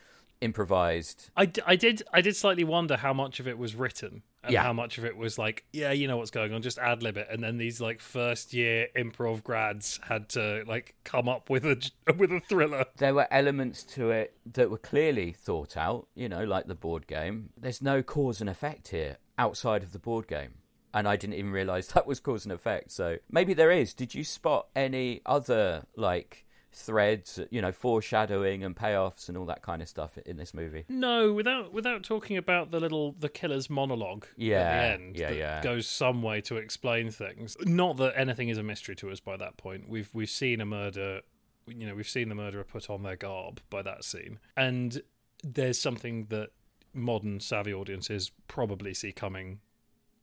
improvised. 0.42 1.30
I, 1.38 1.52
I 1.66 1.76
did 1.76 2.04
I 2.14 2.22
did 2.22 2.36
slightly 2.36 2.64
wonder 2.64 2.98
how 2.98 3.14
much 3.14 3.40
of 3.40 3.48
it 3.48 3.58
was 3.58 3.76
written 3.76 4.24
and 4.44 4.54
yeah. 4.54 4.64
how 4.64 4.74
much 4.74 4.98
of 4.98 5.06
it 5.06 5.18
was 5.18 5.40
like 5.40 5.66
yeah 5.74 5.92
you 5.92 6.08
know 6.08 6.18
what's 6.18 6.30
going 6.30 6.54
on 6.54 6.62
just 6.62 6.78
ad 6.78 7.02
lib 7.02 7.18
it 7.18 7.28
and 7.32 7.44
then 7.44 7.58
these 7.58 7.82
like 7.82 8.00
first 8.00 8.54
year 8.54 8.88
improv 8.96 9.44
grads 9.44 10.00
had 10.04 10.30
to 10.30 10.64
like 10.68 10.94
come 11.04 11.28
up 11.28 11.50
with 11.50 11.66
a 11.66 11.92
with 12.18 12.32
a 12.32 12.40
thriller. 12.40 12.86
There 12.98 13.14
were 13.14 13.28
elements 13.32 13.84
to 13.96 14.12
it 14.12 14.36
that 14.54 14.70
were 14.70 14.78
clearly 14.78 15.32
thought 15.32 15.76
out, 15.76 16.08
you 16.16 16.30
know, 16.30 16.44
like 16.44 16.68
the 16.68 16.76
board 16.76 17.08
game. 17.08 17.50
There's 17.58 17.82
no 17.82 18.04
cause 18.04 18.42
and 18.42 18.50
effect 18.50 18.90
here 18.90 19.18
outside 19.38 19.84
of 19.84 19.92
the 19.92 20.00
board 20.00 20.28
game 20.28 20.54
and 20.96 21.08
I 21.08 21.16
didn't 21.16 21.36
even 21.36 21.52
realize 21.52 21.88
that 21.94 22.08
was 22.08 22.20
cause 22.20 22.46
and 22.46 22.52
effect. 22.52 22.92
So 22.92 23.18
maybe 23.30 23.54
there 23.54 23.70
is. 23.70 23.94
Did 23.94 24.16
you 24.16 24.24
spot 24.24 24.68
any 24.76 25.22
other 25.26 25.84
like 25.96 26.46
threads, 26.76 27.40
you 27.52 27.62
know, 27.62 27.72
foreshadowing 27.72 28.64
and 28.64 28.76
payoffs 28.76 29.30
and 29.30 29.38
all 29.38 29.46
that 29.46 29.62
kind 29.62 29.82
of 29.82 29.88
stuff 29.88 30.18
in 30.26 30.36
this 30.36 30.54
movie. 30.54 30.84
No, 30.90 31.32
without 31.32 31.72
without 31.72 32.04
talking 32.04 32.36
about 32.36 32.72
the 32.72 32.80
little 32.82 33.16
the 33.18 33.30
killer's 33.30 33.70
monologue 33.70 34.26
Yeah, 34.36 34.58
at 34.58 34.72
the 34.74 34.94
end 34.94 35.16
yeah, 35.18 35.30
that 35.30 35.38
yeah. 35.38 35.62
goes 35.62 35.88
some 35.88 36.22
way 36.22 36.42
to 36.42 36.58
explain 36.58 37.12
things. 37.12 37.56
Not 37.62 37.96
that 37.98 38.14
anything 38.18 38.50
is 38.50 38.58
a 38.58 38.64
mystery 38.64 38.96
to 38.98 39.10
us 39.10 39.22
by 39.22 39.38
that 39.38 39.56
point. 39.56 39.88
We've 39.88 40.10
we've 40.14 40.30
seen 40.30 40.60
a 40.60 40.66
murder 40.66 41.22
you 41.68 41.88
know, 41.88 41.96
we've 41.96 42.08
seen 42.08 42.30
the 42.30 42.36
murderer 42.36 42.64
put 42.64 42.90
on 42.90 43.04
their 43.04 43.16
garb 43.16 43.60
by 43.70 43.82
that 43.82 44.04
scene. 44.04 44.40
And 44.56 45.02
there's 45.44 45.80
something 45.80 46.28
that 46.30 46.50
modern 46.94 47.40
savvy 47.40 47.74
audiences 47.74 48.32
probably 48.48 48.94
see 48.94 49.12
coming 49.12 49.60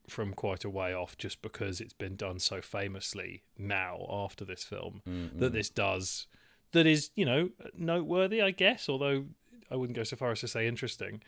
from 0.09 0.35
quite 0.35 0.65
a 0.65 0.71
way 0.71 0.95
off 0.95 1.17
just 1.17 1.43
because 1.43 1.81
it's 1.81 1.93
been 1.93 2.17
done 2.17 2.39
so 2.39 2.61
famously 2.61 3.43
now 3.59 4.05
after 4.11 4.45
this 4.45 4.65
film 4.65 5.03
mm-hmm. 5.09 5.39
that 5.39 5.53
this 5.53 5.71
does 5.71 6.27
that 6.73 6.87
is 6.87 7.11
you 7.15 7.25
know 7.25 7.51
noteworthy 7.77 8.43
i 8.43 8.51
guess 8.51 8.89
although 8.89 9.25
i 9.71 9.77
wouldn't 9.77 9.97
go 9.97 10.03
so 10.03 10.17
far 10.17 10.31
as 10.33 10.41
to 10.41 10.49
say 10.49 10.67
interesting 10.67 11.23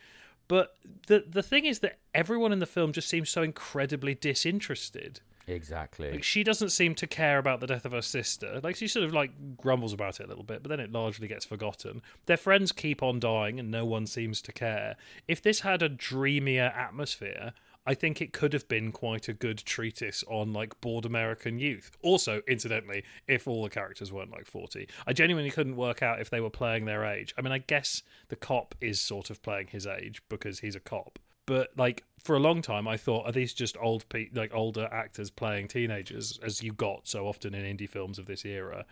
but 0.49 0.77
the 1.07 1.25
the 1.29 1.43
thing 1.43 1.65
is 1.65 1.79
that 1.81 1.99
everyone 2.15 2.53
in 2.53 2.59
the 2.59 2.67
film 2.67 2.93
just 2.93 3.09
seems 3.09 3.31
so 3.31 3.43
incredibly 3.43 4.15
disinterested 4.15 5.21
Exactly. 5.47 6.11
like 6.11 6.25
she 6.25 6.43
doesn't 6.43 6.71
seem 6.71 6.95
to 6.95 7.07
care 7.07 7.39
about 7.39 7.61
the 7.61 7.67
death 7.67 7.85
of 7.85 7.93
her 7.93 8.03
sister. 8.03 8.61
Like 8.63 8.77
she 8.77 8.89
sort 8.89 9.05
of 9.05 9.13
like 9.13 9.31
grumbles 9.57 9.93
about 9.93 10.21
it 10.21 10.25
a 10.25 10.27
little 10.27 10.45
bit, 10.45 10.63
but 10.63 10.71
then 10.71 10.81
it 10.81 10.93
largely 10.93 11.29
gets 11.29 11.45
forgotten. 11.45 12.03
Their 12.27 12.37
friends 12.37 12.73
keep 12.73 13.03
on 13.03 13.21
dying 13.21 13.61
and 13.61 13.71
no 13.71 13.85
one 13.85 14.07
seems 14.07 14.41
to 14.43 14.53
care. 14.53 14.97
If 15.29 15.43
this 15.43 15.61
had 15.61 15.83
a 15.83 15.89
dreamier 15.89 16.73
atmosphere, 16.75 17.53
I 17.87 17.95
think 17.95 18.21
it 18.21 18.33
could 18.33 18.53
have 18.53 18.67
been 18.67 18.93
quite 18.93 19.29
a 19.29 19.35
good 19.35 19.59
treatise 19.59 20.25
on 20.29 20.53
like 20.53 20.81
bored 20.81 21.05
American 21.05 21.59
youth. 21.59 21.91
Also, 22.03 22.41
incidentally, 22.49 23.05
if 23.29 23.47
all 23.47 23.63
the 23.63 23.71
characters 23.71 24.13
weren't 24.13 24.33
like 24.33 24.47
40, 24.47 24.89
I 25.07 25.13
genuinely 25.13 25.51
couldn't 25.51 25.77
work 25.77 26.03
out 26.03 26.21
if 26.21 26.31
they 26.31 26.41
were 26.41 26.51
playing 26.51 26.87
their 26.87 27.05
age. 27.05 27.35
I 27.37 27.43
mean, 27.43 27.53
I 27.53 27.59
guess 27.59 28.03
the 28.29 28.37
cop 28.37 28.75
is 28.81 29.01
sort 29.01 29.31
of 29.31 29.43
playing 29.43 29.69
his 29.69 29.87
age 29.87 30.23
because 30.29 30.61
he's 30.61 30.77
a 30.77 30.81
cop. 30.81 31.19
But 31.47 31.71
like 31.77 32.05
for 32.19 32.37
a 32.37 32.41
long 32.41 32.63
time, 32.63 32.89
I 32.89 32.97
thought, 32.97 33.27
are 33.27 33.33
these 33.33 33.53
just 33.53 33.77
old, 33.79 34.09
pe- 34.09 34.31
like 34.33 34.55
older 34.55 34.89
actors 34.91 35.31
playing 35.31 35.69
teenagers, 35.69 36.39
as 36.43 36.63
you 36.63 36.73
got 36.73 37.07
so 37.07 37.27
often 37.27 37.55
in 37.55 37.77
indie 37.77 37.89
films 37.89 38.19
of 38.19 38.27
this 38.27 38.47
era? 38.47 38.87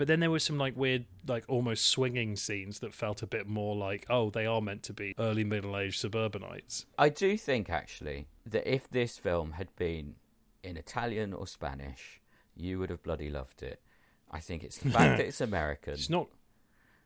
But 0.00 0.08
then 0.08 0.20
there 0.20 0.30
were 0.30 0.38
some 0.38 0.56
like 0.56 0.78
weird, 0.78 1.04
like 1.28 1.44
almost 1.46 1.84
swinging 1.88 2.34
scenes 2.34 2.78
that 2.78 2.94
felt 2.94 3.20
a 3.20 3.26
bit 3.26 3.46
more 3.46 3.76
like, 3.76 4.06
oh, 4.08 4.30
they 4.30 4.46
are 4.46 4.62
meant 4.62 4.82
to 4.84 4.94
be 4.94 5.14
early 5.18 5.44
middle-aged 5.44 6.00
suburbanites. 6.00 6.86
I 6.96 7.10
do 7.10 7.36
think 7.36 7.68
actually 7.68 8.26
that 8.46 8.66
if 8.66 8.88
this 8.88 9.18
film 9.18 9.52
had 9.52 9.68
been 9.76 10.14
in 10.62 10.78
Italian 10.78 11.34
or 11.34 11.46
Spanish, 11.46 12.22
you 12.56 12.78
would 12.78 12.88
have 12.88 13.02
bloody 13.02 13.28
loved 13.28 13.62
it. 13.62 13.82
I 14.30 14.40
think 14.40 14.64
it's 14.64 14.78
the 14.78 14.88
fact 14.90 15.18
that 15.18 15.26
it's 15.26 15.42
American. 15.42 15.92
It's 15.92 16.08
not, 16.08 16.28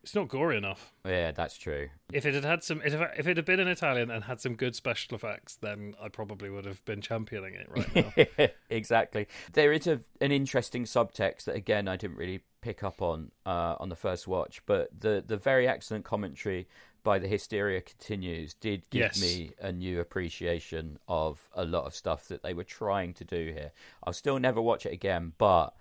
it's 0.05 0.15
not 0.15 0.29
gory 0.29 0.57
enough. 0.57 0.93
Yeah, 1.05 1.33
that's 1.33 1.59
true. 1.59 1.89
If 2.13 2.25
it 2.25 2.35
had 2.35 2.45
had 2.45 2.63
some, 2.63 2.81
if 2.85 2.95
if 2.95 3.27
it 3.27 3.37
had 3.37 3.45
been 3.45 3.59
in 3.59 3.67
Italian 3.67 4.09
and 4.09 4.23
had 4.23 4.41
some 4.41 4.55
good 4.55 4.77
special 4.77 5.17
effects, 5.17 5.57
then 5.57 5.97
I 6.01 6.11
probably 6.11 6.49
would 6.49 6.65
have 6.65 6.85
been 6.85 7.01
championing 7.01 7.55
it 7.55 7.67
right 7.69 8.29
now. 8.39 8.47
exactly. 8.71 9.27
There 9.53 9.73
is 9.73 9.89
a, 9.89 9.99
an 10.21 10.31
interesting 10.31 10.85
subtext 10.85 11.47
that 11.47 11.57
again 11.57 11.89
I 11.89 11.97
didn't 11.97 12.19
really 12.19 12.43
pick 12.64 12.83
up 12.83 13.02
on 13.02 13.30
uh, 13.47 13.76
on 13.78 13.88
the 13.90 13.97
first 13.97 14.26
watch, 14.26 14.62
but 14.66 14.88
the 14.99 15.23
the 15.26 15.37
very 15.37 15.68
excellent 15.68 16.04
commentary 16.04 16.66
by 17.02 17.18
the 17.18 17.28
Hysteria 17.28 17.83
continues 17.83 18.54
did 18.54 18.88
give 18.88 19.00
Yes. 19.02 19.21
me 19.21 19.52
a 19.61 19.71
new 19.71 20.00
appreciation 20.00 20.99
of 21.06 21.47
a 21.54 21.64
lot 21.64 21.85
of 21.85 21.94
stuff 21.94 22.28
that 22.28 22.42
they 22.42 22.54
were 22.54 22.64
trying 22.64 23.12
to 23.14 23.25
do 23.25 23.52
here. 23.52 23.73
I'll 24.02 24.14
still 24.14 24.38
never 24.38 24.61
watch 24.62 24.87
it 24.87 24.92
again, 24.94 25.33
but 25.37 25.75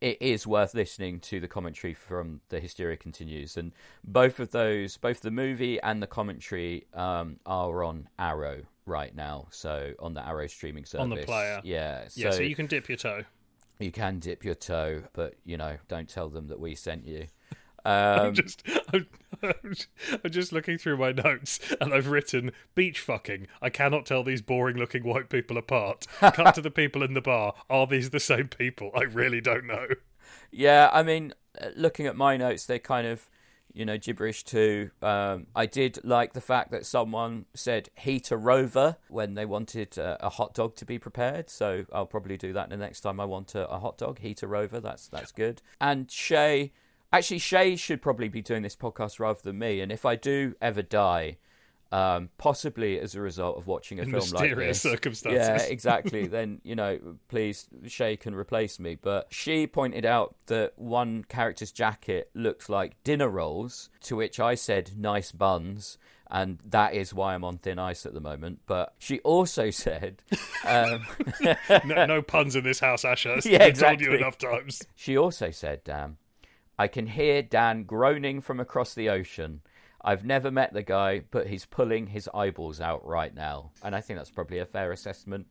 it 0.00 0.18
is 0.20 0.44
worth 0.44 0.74
listening 0.74 1.20
to 1.20 1.38
the 1.38 1.46
commentary 1.46 1.94
from 1.94 2.40
the 2.48 2.58
Hysteria 2.58 2.96
continues, 2.96 3.56
and 3.56 3.70
both 4.02 4.40
of 4.40 4.50
those, 4.50 4.96
both 4.96 5.20
the 5.20 5.30
movie 5.30 5.80
and 5.80 6.02
the 6.02 6.08
commentary, 6.08 6.86
um, 6.92 7.38
are 7.46 7.84
on 7.84 8.08
Arrow 8.18 8.62
right 8.84 9.14
now. 9.14 9.46
So 9.50 9.92
on 10.00 10.14
the 10.14 10.26
Arrow 10.26 10.48
streaming 10.48 10.86
service, 10.86 11.02
On 11.04 11.10
the 11.10 11.22
player. 11.24 11.60
yeah. 11.62 12.08
So, 12.08 12.20
yeah, 12.20 12.30
so 12.32 12.42
you 12.42 12.56
can 12.56 12.66
dip 12.66 12.88
your 12.88 12.98
toe. 12.98 13.22
You 13.82 13.92
can 13.92 14.18
dip 14.18 14.44
your 14.44 14.54
toe, 14.54 15.04
but 15.12 15.34
you 15.44 15.56
know, 15.56 15.78
don't 15.88 16.08
tell 16.08 16.28
them 16.28 16.48
that 16.48 16.60
we 16.60 16.74
sent 16.74 17.06
you. 17.06 17.26
I'm 18.14 18.28
Um, 18.28 18.34
just, 18.34 18.62
I'm, 18.92 19.06
I'm 19.42 20.30
just 20.30 20.52
looking 20.52 20.78
through 20.78 20.98
my 20.98 21.12
notes, 21.12 21.58
and 21.80 21.92
I've 21.92 22.06
written 22.08 22.52
beach 22.74 23.00
fucking. 23.00 23.48
I 23.60 23.70
cannot 23.70 24.06
tell 24.06 24.22
these 24.22 24.42
boring-looking 24.42 25.02
white 25.04 25.28
people 25.28 25.58
apart. 25.58 26.06
Cut 26.32 26.52
to 26.54 26.60
the 26.60 26.70
people 26.70 27.02
in 27.02 27.14
the 27.14 27.20
bar. 27.20 27.54
Are 27.68 27.86
these 27.86 28.10
the 28.10 28.20
same 28.20 28.48
people? 28.48 28.90
I 28.94 29.02
really 29.02 29.40
don't 29.40 29.66
know. 29.66 29.88
Yeah, 30.50 30.90
I 30.92 31.02
mean, 31.02 31.34
uh, 31.60 31.68
looking 31.76 32.06
at 32.06 32.16
my 32.16 32.36
notes, 32.36 32.66
they 32.66 32.78
kind 32.78 33.06
of, 33.06 33.28
you 33.74 33.84
know, 33.84 33.98
gibberish 33.98 34.44
too. 34.44 34.90
Um, 35.02 35.46
I 35.54 35.66
did 35.66 35.98
like 36.04 36.32
the 36.32 36.40
fact 36.40 36.70
that 36.72 36.86
someone 36.86 37.46
said 37.54 37.88
heater 37.96 38.36
rover 38.36 38.96
when 39.08 39.34
they 39.34 39.44
wanted 39.44 39.98
uh, 39.98 40.16
a 40.20 40.28
hot 40.28 40.54
dog 40.54 40.76
to 40.76 40.84
be 40.84 40.98
prepared. 40.98 41.50
So 41.50 41.84
I'll 41.92 42.06
probably 42.06 42.36
do 42.36 42.52
that 42.52 42.70
the 42.70 42.76
next 42.76 43.00
time 43.00 43.20
I 43.20 43.24
want 43.24 43.54
a, 43.54 43.68
a 43.68 43.78
hot 43.78 43.98
dog. 43.98 44.18
Heater 44.18 44.46
rover, 44.46 44.80
that's 44.80 45.08
that's 45.08 45.32
good. 45.32 45.62
And 45.80 46.10
Shay, 46.10 46.72
actually, 47.12 47.38
Shay 47.38 47.76
should 47.76 48.02
probably 48.02 48.28
be 48.28 48.42
doing 48.42 48.62
this 48.62 48.76
podcast 48.76 49.18
rather 49.18 49.40
than 49.42 49.58
me. 49.58 49.80
And 49.80 49.90
if 49.90 50.04
I 50.04 50.16
do 50.16 50.54
ever 50.60 50.82
die. 50.82 51.38
Um, 51.92 52.30
possibly 52.38 52.98
as 52.98 53.14
a 53.14 53.20
result 53.20 53.58
of 53.58 53.66
watching 53.66 53.98
a 54.00 54.04
In 54.04 54.10
film 54.12 54.30
like 54.30 54.56
this. 54.56 54.80
circumstances. 54.80 55.46
Yeah, 55.46 55.62
exactly. 55.70 56.26
then 56.26 56.60
you 56.64 56.74
know, 56.74 56.98
please 57.28 57.68
Shay 57.86 58.16
can 58.16 58.34
replace 58.34 58.80
me. 58.80 58.94
But 58.94 59.26
she 59.30 59.66
pointed 59.66 60.06
out 60.06 60.34
that 60.46 60.72
one 60.76 61.22
character's 61.24 61.70
jacket 61.70 62.30
looked 62.34 62.70
like 62.70 63.02
dinner 63.04 63.28
rolls, 63.28 63.90
to 64.04 64.16
which 64.16 64.40
I 64.40 64.54
said 64.54 64.92
nice 64.96 65.32
buns. 65.32 65.98
And 66.34 66.60
that 66.64 66.94
is 66.94 67.12
why 67.12 67.34
I'm 67.34 67.44
on 67.44 67.58
thin 67.58 67.78
ice 67.78 68.06
at 68.06 68.14
the 68.14 68.20
moment. 68.20 68.60
But 68.64 68.94
she 68.98 69.20
also 69.20 69.68
said, 69.84 70.22
um, 70.66 71.04
No, 71.84 72.06
no 72.06 72.22
puns 72.22 72.56
in 72.56 72.64
this 72.64 72.80
house, 72.80 73.04
Asher. 73.04 73.36
Yeah, 73.44 73.64
exactly. 73.64 74.06
told 74.06 74.12
you 74.14 74.18
enough 74.18 74.38
times. 74.38 74.82
she 74.96 75.18
also 75.18 75.50
said, 75.50 75.84
"Dan, 75.84 76.16
I 76.78 76.88
can 76.88 77.06
hear 77.06 77.42
Dan 77.42 77.82
groaning 77.84 78.40
from 78.40 78.60
across 78.60 78.94
the 78.94 79.10
ocean. 79.10 79.60
I've 80.04 80.24
never 80.24 80.50
met 80.50 80.72
the 80.72 80.82
guy, 80.82 81.22
but 81.30 81.46
he's 81.46 81.64
pulling 81.64 82.08
his 82.08 82.28
eyeballs 82.34 82.80
out 82.80 83.06
right 83.06 83.34
now." 83.34 83.72
And 83.82 83.94
I 83.94 84.00
think 84.00 84.18
that's 84.18 84.30
probably 84.30 84.58
a 84.58 84.66
fair 84.66 84.92
assessment 84.92 85.46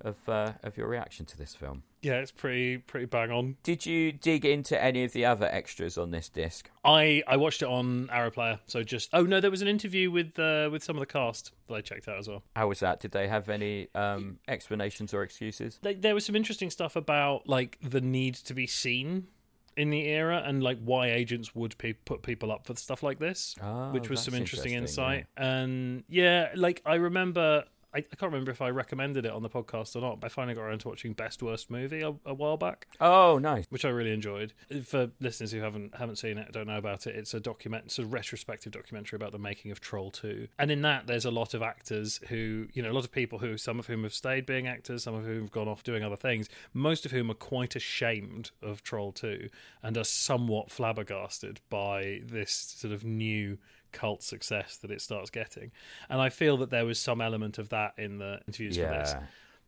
of 0.00 0.16
uh, 0.28 0.52
of 0.62 0.76
your 0.76 0.88
reaction 0.88 1.26
to 1.26 1.38
this 1.38 1.54
film. 1.54 1.82
Yeah, 2.02 2.14
it's 2.16 2.30
pretty 2.30 2.78
pretty 2.78 3.06
bang 3.06 3.30
on. 3.30 3.56
Did 3.62 3.86
you 3.86 4.12
dig 4.12 4.44
into 4.44 4.80
any 4.82 5.04
of 5.04 5.12
the 5.12 5.24
other 5.24 5.46
extras 5.46 5.96
on 5.96 6.10
this 6.10 6.28
disc? 6.28 6.70
I 6.84 7.22
I 7.26 7.36
watched 7.38 7.62
it 7.62 7.68
on 7.68 8.10
Arrow 8.10 8.30
Player, 8.30 8.60
so 8.66 8.82
just 8.82 9.08
oh 9.12 9.22
no, 9.22 9.40
there 9.40 9.50
was 9.50 9.62
an 9.62 9.68
interview 9.68 10.10
with 10.10 10.38
uh, 10.38 10.68
with 10.70 10.84
some 10.84 10.96
of 10.96 11.00
the 11.00 11.06
cast 11.06 11.52
that 11.68 11.74
I 11.74 11.80
checked 11.80 12.08
out 12.08 12.18
as 12.18 12.28
well. 12.28 12.42
How 12.54 12.68
was 12.68 12.80
that? 12.80 13.00
Did 13.00 13.12
they 13.12 13.26
have 13.28 13.48
any 13.48 13.88
um, 13.94 14.38
explanations 14.48 15.14
or 15.14 15.22
excuses? 15.22 15.78
Like, 15.82 16.02
there 16.02 16.14
was 16.14 16.26
some 16.26 16.36
interesting 16.36 16.70
stuff 16.70 16.96
about 16.96 17.48
like 17.48 17.78
the 17.82 18.02
need 18.02 18.34
to 18.34 18.54
be 18.54 18.66
seen 18.66 19.28
in 19.76 19.90
the 19.90 20.04
era 20.06 20.42
and 20.46 20.62
like 20.62 20.78
why 20.84 21.08
agents 21.10 21.54
would 21.54 21.76
pe- 21.78 21.92
put 21.94 22.22
people 22.22 22.52
up 22.52 22.66
for 22.66 22.74
stuff 22.76 23.02
like 23.02 23.18
this, 23.18 23.54
Oh, 23.62 23.90
which 23.92 24.08
was 24.08 24.22
some 24.22 24.34
interesting, 24.34 24.72
interesting, 24.72 25.04
insight. 25.04 25.26
And 25.36 26.04
yeah, 26.08 26.50
like 26.54 26.82
I 26.86 26.94
remember. 26.96 27.64
I, 27.94 27.98
I 27.98 28.16
can't 28.16 28.32
remember 28.32 28.50
if 28.50 28.60
I 28.60 28.70
recommended 28.70 29.24
it 29.24 29.32
on 29.32 29.42
the 29.42 29.50
podcast 29.50 29.94
or 29.96 30.00
not, 30.00 30.20
but 30.20 30.26
I 30.26 30.28
finally 30.30 30.54
got 30.54 30.62
around 30.62 30.80
to 30.80 30.88
watching 30.88 31.12
Best 31.12 31.42
Worst 31.42 31.70
Movie 31.70 32.02
a, 32.02 32.14
a 32.24 32.34
while 32.34 32.56
back. 32.56 32.86
Oh, 33.00 33.38
nice. 33.38 33.66
which 33.70 33.84
I 33.84 33.88
really 33.88 34.12
enjoyed. 34.12 34.52
For 34.84 35.10
listeners 35.20 35.52
who 35.52 35.60
haven't 35.60 35.94
haven't 35.96 36.16
seen 36.16 36.38
it, 36.38 36.52
don't 36.52 36.66
know 36.66 36.78
about 36.78 37.06
it, 37.06 37.14
it's 37.14 37.34
a 37.34 37.40
document, 37.40 37.84
it's 37.86 37.98
a 37.98 38.04
retrospective 38.04 38.72
documentary 38.72 39.16
about 39.16 39.32
the 39.32 39.38
making 39.38 39.70
of 39.70 39.80
Troll 39.80 40.10
Two. 40.10 40.48
And 40.58 40.70
in 40.70 40.82
that, 40.82 41.06
there's 41.06 41.24
a 41.24 41.30
lot 41.30 41.54
of 41.54 41.62
actors 41.62 42.20
who, 42.28 42.68
you 42.72 42.82
know, 42.82 42.90
a 42.90 42.94
lot 42.94 43.04
of 43.04 43.12
people 43.12 43.38
who, 43.38 43.56
some 43.56 43.78
of 43.78 43.86
whom 43.86 44.02
have 44.02 44.14
stayed 44.14 44.46
being 44.46 44.66
actors, 44.66 45.04
some 45.04 45.14
of 45.14 45.24
whom 45.24 45.42
have 45.42 45.52
gone 45.52 45.68
off 45.68 45.82
doing 45.82 46.02
other 46.02 46.16
things. 46.16 46.48
Most 46.72 47.06
of 47.06 47.12
whom 47.12 47.30
are 47.30 47.34
quite 47.34 47.76
ashamed 47.76 48.50
of 48.62 48.82
Troll 48.82 49.12
Two 49.12 49.48
and 49.82 49.96
are 49.96 50.04
somewhat 50.04 50.70
flabbergasted 50.70 51.60
by 51.70 52.20
this 52.24 52.52
sort 52.52 52.92
of 52.92 53.04
new 53.04 53.58
cult 53.94 54.22
success 54.22 54.76
that 54.78 54.90
it 54.90 55.00
starts 55.00 55.30
getting. 55.30 55.70
And 56.10 56.20
I 56.20 56.28
feel 56.28 56.58
that 56.58 56.68
there 56.70 56.84
was 56.84 56.98
some 56.98 57.22
element 57.22 57.56
of 57.58 57.70
that 57.70 57.94
in 57.96 58.18
the 58.18 58.40
interviews 58.46 58.76
for 58.76 58.82
this. 58.82 59.14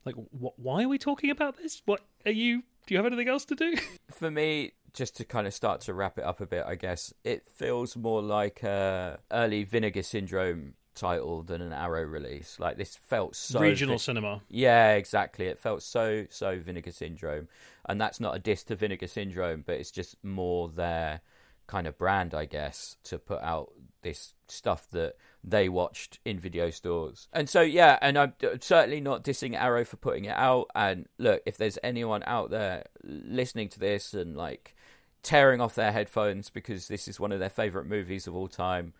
Like, 0.05 0.17
wh- 0.17 0.59
why 0.59 0.83
are 0.85 0.89
we 0.89 0.99
talking 0.99 1.31
about 1.31 1.57
this? 1.57 1.81
What 1.87 2.01
are 2.27 2.33
you? 2.33 2.63
Do 2.87 2.95
you 2.95 2.99
have 2.99 3.07
anything 3.07 3.29
else 3.29 3.45
to 3.47 3.55
do? 3.55 3.77
For 4.13 4.31
me, 4.31 4.73
just 4.93 5.17
to 5.17 5.25
kind 5.25 5.47
of 5.49 5.55
start 5.55 5.81
to 5.83 5.95
wrap 5.95 6.19
it 6.19 6.25
up 6.25 6.41
a 6.41 6.47
bit, 6.47 6.65
I 6.65 6.77
guess 6.77 7.13
it 7.25 7.45
feels 7.47 7.97
more 7.97 8.23
like 8.23 8.63
a 8.63 9.19
early 9.33 9.65
Vinegar 9.65 10.05
Syndrome 10.05 10.75
title 10.95 11.43
than 11.43 11.61
an 11.61 11.73
Arrow 11.73 12.05
release. 12.05 12.61
Like 12.61 12.77
this 12.77 12.97
felt 12.97 13.35
so 13.35 13.61
Regional 13.61 13.99
cinema. 13.99 14.43
Yeah, 14.49 14.93
exactly. 14.93 15.47
It 15.47 15.59
felt 15.59 15.83
so 15.83 16.27
so 16.31 16.59
Vinegar 16.61 16.93
Syndrome, 16.93 17.49
and 17.89 18.01
that's 18.01 18.21
not 18.21 18.37
a 18.37 18.39
diss 18.39 18.63
to 18.65 18.77
Vinegar 18.77 19.09
Syndrome, 19.09 19.65
but 19.67 19.75
it's 19.77 19.91
just 19.91 20.17
more 20.25 20.69
their 20.69 21.21
kind 21.67 21.87
of 21.87 21.99
brand, 21.99 22.35
I 22.35 22.45
guess, 22.45 22.97
to 23.05 23.19
put 23.19 23.43
out 23.43 23.73
this 24.07 24.35
stuff 24.49 24.89
that 24.91 25.17
they 25.43 25.69
watched 25.69 26.19
in 26.25 26.39
video 26.39 26.71
stores. 26.71 27.29
And 27.33 27.49
so, 27.49 27.61
yeah, 27.61 27.99
and 28.01 28.17
I'm 28.17 28.33
certainly 28.61 29.01
not 29.01 29.25
dissing 29.25 29.55
Arrow 29.61 29.85
for 29.85 29.97
putting 29.97 30.25
it 30.27 30.37
out. 30.37 30.69
And 30.75 31.07
look, 31.19 31.43
if 31.45 31.57
there's 31.57 31.79
anyone 31.83 32.23
out 32.27 32.51
there 32.51 32.85
listening 33.05 33.69
to 33.71 33.79
this 33.81 34.15
and 34.15 34.37
like 34.37 34.75
tearing 35.23 35.61
off 35.61 35.75
their 35.75 35.93
headphones 35.93 36.51
because 36.51 36.89
this 36.89 37.09
is 37.09 37.19
one 37.19 37.33
of 37.33 37.41
their 37.41 37.51
favorite 37.51 37.87
movies 37.87 38.27
of 38.29 38.37
all 38.37 38.49
time. 38.49 38.93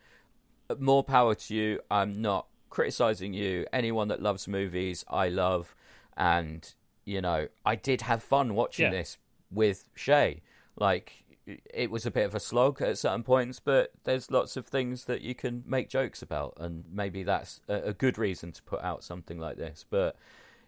More 0.79 1.05
power 1.05 1.35
to 1.37 1.55
you. 1.55 1.81
I'm 1.91 2.21
not 2.21 2.47
criticizing 2.71 3.33
you. 3.33 3.67
Anyone 3.73 4.09
that 4.09 4.21
loves 4.21 4.49
movies, 4.49 5.05
I 5.09 5.29
love. 5.29 5.75
And, 6.17 6.69
you 7.05 7.21
know, 7.21 7.47
I 7.65 7.77
did 7.77 8.03
have 8.03 8.23
fun 8.23 8.55
watching 8.55 8.87
Yeah. 8.87 8.91
this 8.99 9.19
with 9.53 9.89
Shay. 9.95 10.43
Like, 10.77 11.25
it 11.47 11.91
was 11.91 12.05
a 12.07 12.11
bit 12.11 12.27
of 12.27 12.35
a 12.35 12.41
slog 12.41 12.83
at 12.83 12.99
certain 12.99 13.23
points, 13.23 13.61
but 13.61 13.93
there's 14.05 14.31
lots 14.31 14.57
of 14.57 14.67
things 14.67 15.05
that 15.05 15.21
you 15.23 15.35
can 15.35 15.63
make 15.67 15.89
jokes 15.89 16.23
about. 16.23 16.55
And 16.59 16.85
maybe 16.91 17.23
that's 17.23 17.61
a, 17.69 17.93
good 17.93 18.19
reason 18.19 18.53
to 18.53 18.63
put 18.63 18.83
out 18.83 19.05
something 19.05 19.39
like 19.39 19.57
this. 19.57 19.85
But 19.89 20.17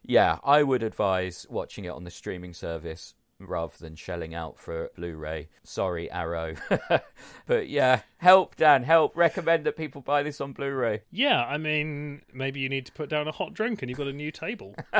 yeah, 0.04 0.38
I 0.44 0.62
would 0.62 0.82
advise 0.82 1.46
watching 1.50 1.84
it 1.84 1.90
on 1.90 2.04
the 2.04 2.10
streaming 2.10 2.54
service 2.54 3.14
rather 3.40 3.74
than 3.78 3.94
shelling 3.94 4.34
out 4.34 4.58
for 4.58 4.90
Blu-ray. 4.96 5.48
Sorry, 5.62 6.10
Arrow. 6.10 6.54
but 7.46 7.68
yeah, 7.68 8.02
help 8.18 8.56
Dan, 8.56 8.82
help 8.82 9.16
recommend 9.16 9.64
that 9.64 9.76
people 9.76 10.00
buy 10.00 10.22
this 10.22 10.40
on 10.40 10.52
Blu-ray. 10.52 11.02
Yeah, 11.10 11.44
I 11.44 11.58
mean, 11.58 12.22
maybe 12.32 12.60
you 12.60 12.68
need 12.68 12.86
to 12.86 12.92
put 12.92 13.08
down 13.08 13.28
a 13.28 13.32
hot 13.32 13.54
drink 13.54 13.82
and 13.82 13.88
you've 13.88 13.98
got 13.98 14.08
a 14.08 14.12
new 14.12 14.30
table. 14.30 14.74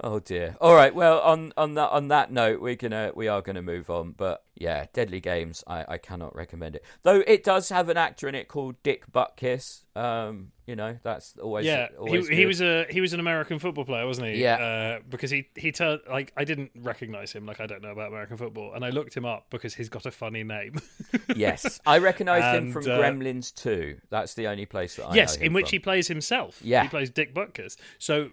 Oh 0.00 0.18
dear. 0.18 0.56
All 0.60 0.74
right. 0.74 0.94
Well, 0.94 1.20
on 1.20 1.52
on 1.56 1.74
that 1.74 1.90
on 1.90 2.08
that 2.08 2.30
note, 2.30 2.60
we're 2.60 2.74
gonna 2.74 3.12
we 3.14 3.28
are 3.28 3.40
gonna 3.40 3.62
move 3.62 3.88
on. 3.88 4.12
But 4.12 4.44
yeah, 4.54 4.86
Deadly 4.92 5.20
Games. 5.20 5.64
I, 5.66 5.84
I 5.88 5.98
cannot 5.98 6.34
recommend 6.36 6.76
it. 6.76 6.84
Though 7.02 7.22
it 7.26 7.42
does 7.44 7.70
have 7.70 7.88
an 7.88 7.96
actor 7.96 8.28
in 8.28 8.34
it 8.34 8.48
called 8.48 8.82
Dick 8.82 9.10
Butkus. 9.10 9.84
Um, 9.94 10.52
you 10.66 10.76
know 10.76 10.98
that's 11.02 11.34
always 11.42 11.64
yeah, 11.64 11.88
Always 11.98 12.28
he, 12.28 12.36
he 12.36 12.46
was 12.46 12.60
a 12.60 12.84
he 12.90 13.00
was 13.00 13.14
an 13.14 13.20
American 13.20 13.58
football 13.58 13.86
player, 13.86 14.06
wasn't 14.06 14.28
he? 14.28 14.42
Yeah. 14.42 14.56
Uh, 14.56 14.98
because 15.08 15.30
he 15.30 15.48
he 15.54 15.72
turned 15.72 16.02
like 16.10 16.30
I 16.36 16.44
didn't 16.44 16.72
recognize 16.76 17.32
him, 17.32 17.46
like 17.46 17.60
I 17.60 17.66
don't 17.66 17.82
know 17.82 17.92
about 17.92 18.08
American 18.08 18.36
football, 18.36 18.74
and 18.74 18.84
I 18.84 18.90
looked 18.90 19.16
him 19.16 19.24
up 19.24 19.46
because 19.48 19.74
he's 19.74 19.88
got 19.88 20.04
a 20.04 20.10
funny 20.10 20.44
name. 20.44 20.74
yes, 21.36 21.80
I 21.86 21.98
recognised 21.98 22.62
him 22.62 22.72
from 22.72 22.82
uh, 22.82 22.98
Gremlins 22.98 23.54
2. 23.54 23.98
That's 24.10 24.34
the 24.34 24.48
only 24.48 24.66
place 24.66 24.96
that 24.96 25.06
I 25.06 25.14
yes, 25.14 25.36
in 25.36 25.54
which 25.54 25.68
from. 25.68 25.76
he 25.76 25.78
plays 25.78 26.08
himself. 26.08 26.60
Yeah. 26.62 26.82
he 26.82 26.88
plays 26.88 27.08
Dick 27.08 27.34
Butkus. 27.34 27.76
So 27.98 28.28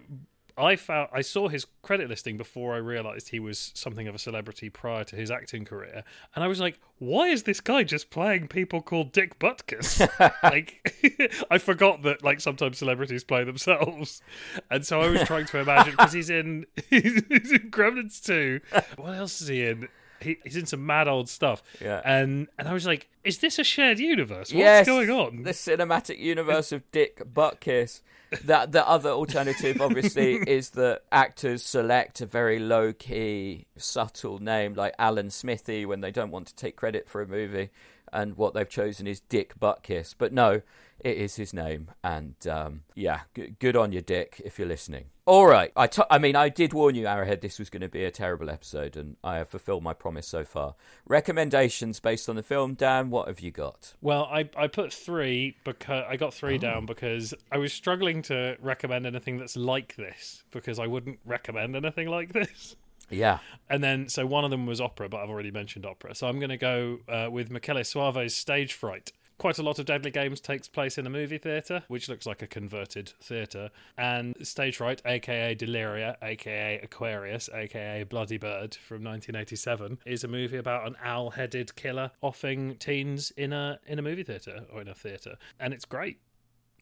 I 0.56 0.76
found 0.76 1.08
I 1.12 1.20
saw 1.20 1.48
his 1.48 1.66
credit 1.82 2.08
listing 2.08 2.36
before 2.36 2.74
I 2.74 2.78
realized 2.78 3.28
he 3.28 3.40
was 3.40 3.72
something 3.74 4.06
of 4.06 4.14
a 4.14 4.18
celebrity 4.18 4.70
prior 4.70 5.02
to 5.04 5.16
his 5.16 5.30
acting 5.30 5.64
career, 5.64 6.04
and 6.34 6.44
I 6.44 6.46
was 6.46 6.60
like, 6.60 6.78
why 6.98 7.28
is 7.28 7.42
this 7.42 7.60
guy 7.60 7.82
just 7.82 8.10
playing 8.10 8.48
people 8.48 8.80
called 8.80 9.12
Dick 9.12 9.38
Butkus? 9.38 10.00
like, 10.42 11.42
I 11.50 11.58
forgot 11.58 12.02
that 12.02 12.22
like 12.22 12.40
sometimes 12.40 12.78
celebrities 12.78 13.24
play 13.24 13.42
themselves, 13.42 14.22
and 14.70 14.86
so 14.86 15.00
I 15.00 15.08
was 15.08 15.22
trying 15.22 15.46
to 15.46 15.58
imagine 15.58 15.92
because 15.92 16.12
he's 16.12 16.30
in 16.30 16.66
he's, 16.90 17.16
in 17.16 17.70
Gremlins 17.70 18.22
2. 18.24 18.60
What 18.96 19.14
else 19.14 19.40
is 19.40 19.48
he 19.48 19.64
in? 19.64 19.88
He, 20.24 20.38
he's 20.42 20.56
in 20.56 20.66
some 20.66 20.84
mad 20.84 21.08
old 21.08 21.28
stuff. 21.28 21.62
Yeah. 21.80 22.00
And 22.04 22.48
and 22.58 22.68
I 22.68 22.72
was 22.72 22.86
like, 22.86 23.08
is 23.22 23.38
this 23.38 23.58
a 23.58 23.64
shared 23.64 23.98
universe? 23.98 24.50
What's 24.50 24.54
yes, 24.54 24.86
going 24.86 25.10
on? 25.10 25.42
The 25.42 25.50
cinematic 25.50 26.18
universe 26.18 26.72
of 26.72 26.90
Dick 26.90 27.22
Butkus. 27.32 28.00
That 28.44 28.72
the 28.72 28.86
other 28.88 29.10
alternative, 29.10 29.80
obviously, 29.80 30.34
is 30.46 30.70
that 30.70 31.02
actors 31.12 31.62
select 31.62 32.20
a 32.20 32.26
very 32.26 32.58
low 32.58 32.92
key, 32.92 33.66
subtle 33.76 34.40
name 34.40 34.74
like 34.74 34.94
Alan 34.98 35.30
Smithee 35.30 35.86
when 35.86 36.00
they 36.00 36.10
don't 36.10 36.32
want 36.32 36.48
to 36.48 36.54
take 36.56 36.74
credit 36.74 37.08
for 37.08 37.22
a 37.22 37.28
movie, 37.28 37.70
and 38.12 38.36
what 38.36 38.54
they've 38.54 38.68
chosen 38.68 39.06
is 39.06 39.20
Dick 39.20 39.54
Butkus. 39.60 40.16
But 40.18 40.32
no, 40.32 40.62
it 41.04 41.16
is 41.18 41.36
his 41.36 41.52
name, 41.54 41.90
and 42.02 42.34
um, 42.48 42.82
yeah, 42.94 43.20
g- 43.36 43.54
good 43.60 43.76
on 43.76 43.92
your 43.92 44.02
Dick, 44.02 44.42
if 44.44 44.58
you're 44.58 44.66
listening. 44.68 45.04
All 45.26 45.46
right, 45.46 45.72
I, 45.76 45.86
t- 45.86 46.02
I 46.10 46.18
mean, 46.18 46.36
I 46.36 46.48
did 46.50 46.72
warn 46.74 46.94
you, 46.96 47.06
Arrowhead, 47.06 47.40
this 47.40 47.58
was 47.58 47.70
going 47.70 47.80
to 47.80 47.88
be 47.88 48.04
a 48.04 48.10
terrible 48.10 48.50
episode, 48.50 48.94
and 48.96 49.16
I 49.24 49.36
have 49.36 49.48
fulfilled 49.48 49.82
my 49.82 49.94
promise 49.94 50.26
so 50.26 50.44
far. 50.44 50.74
Recommendations 51.06 52.00
based 52.00 52.28
on 52.28 52.36
the 52.36 52.42
film, 52.42 52.74
Dan. 52.74 53.08
What 53.08 53.28
have 53.28 53.40
you 53.40 53.50
got? 53.50 53.94
Well, 54.02 54.24
I, 54.30 54.50
I 54.58 54.66
put 54.66 54.92
three 54.92 55.56
because 55.64 56.04
I 56.08 56.16
got 56.16 56.26
Oh. 56.28 56.30
three 56.32 56.58
down 56.58 56.84
because 56.84 57.32
I 57.50 57.56
was 57.58 57.72
struggling 57.72 58.20
to 58.22 58.56
recommend 58.60 59.06
anything 59.06 59.38
that's 59.38 59.56
like 59.56 59.96
this 59.96 60.44
because 60.50 60.78
I 60.78 60.86
wouldn't 60.88 61.20
recommend 61.24 61.74
anything 61.76 62.08
like 62.08 62.32
this. 62.34 62.76
Yeah, 63.10 63.38
And 63.70 63.84
then, 63.84 64.08
so 64.08 64.26
one 64.26 64.44
of 64.44 64.50
them 64.50 64.64
was 64.66 64.80
opera, 64.80 65.08
but 65.10 65.18
I've 65.20 65.28
already 65.30 65.50
mentioned 65.50 65.84
opera. 65.86 66.14
So 66.14 66.26
I'm 66.26 66.38
going 66.38 66.48
to 66.50 66.56
go 66.56 66.98
uh, 67.08 67.28
with 67.30 67.50
Michele 67.50 67.84
Soavi's 67.84 68.34
Stage 68.34 68.72
Fright. 68.72 69.12
Quite 69.38 69.58
a 69.58 69.62
lot 69.62 69.78
of 69.78 69.86
Deadly 69.86 70.10
Games 70.10 70.40
takes 70.40 70.68
place 70.68 70.96
in 70.96 71.06
a 71.06 71.10
movie 71.10 71.38
theatre, 71.38 71.82
which 71.88 72.08
looks 72.08 72.24
like 72.24 72.42
a 72.42 72.46
converted 72.46 73.12
theatre. 73.20 73.70
And 73.98 74.34
Stage 74.46 74.76
Fright, 74.76 75.02
aka 75.04 75.54
Deliria, 75.54 76.16
aka 76.22 76.80
Aquarius, 76.82 77.48
aka 77.52 78.04
Bloody 78.04 78.38
Bird 78.38 78.74
from 78.74 79.02
1987, 79.02 79.98
is 80.06 80.24
a 80.24 80.28
movie 80.28 80.58
about 80.58 80.86
an 80.86 80.96
owl-headed 81.02 81.74
killer 81.74 82.12
offing 82.20 82.76
teens 82.76 83.32
in 83.36 83.52
a 83.52 83.78
in 83.86 83.98
a 83.98 84.02
movie 84.02 84.22
theatre 84.22 84.64
or 84.72 84.80
in 84.80 84.88
a 84.88 84.94
theatre, 84.94 85.36
and 85.58 85.74
it's 85.74 85.84
great. 85.84 86.20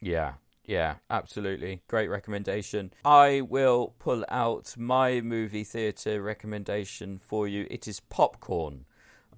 Yeah, 0.01 0.35
yeah, 0.65 0.97
absolutely. 1.11 1.83
Great 1.88 2.09
recommendation. 2.09 2.93
I 3.05 3.41
will 3.41 3.95
pull 3.99 4.25
out 4.29 4.75
my 4.77 5.21
movie 5.21 5.65
theatre 5.65 6.23
recommendation 6.23 7.19
for 7.19 7.49
you. 7.49 7.67
It 7.71 7.88
is 7.88 8.01
Popcorn. 8.01 8.85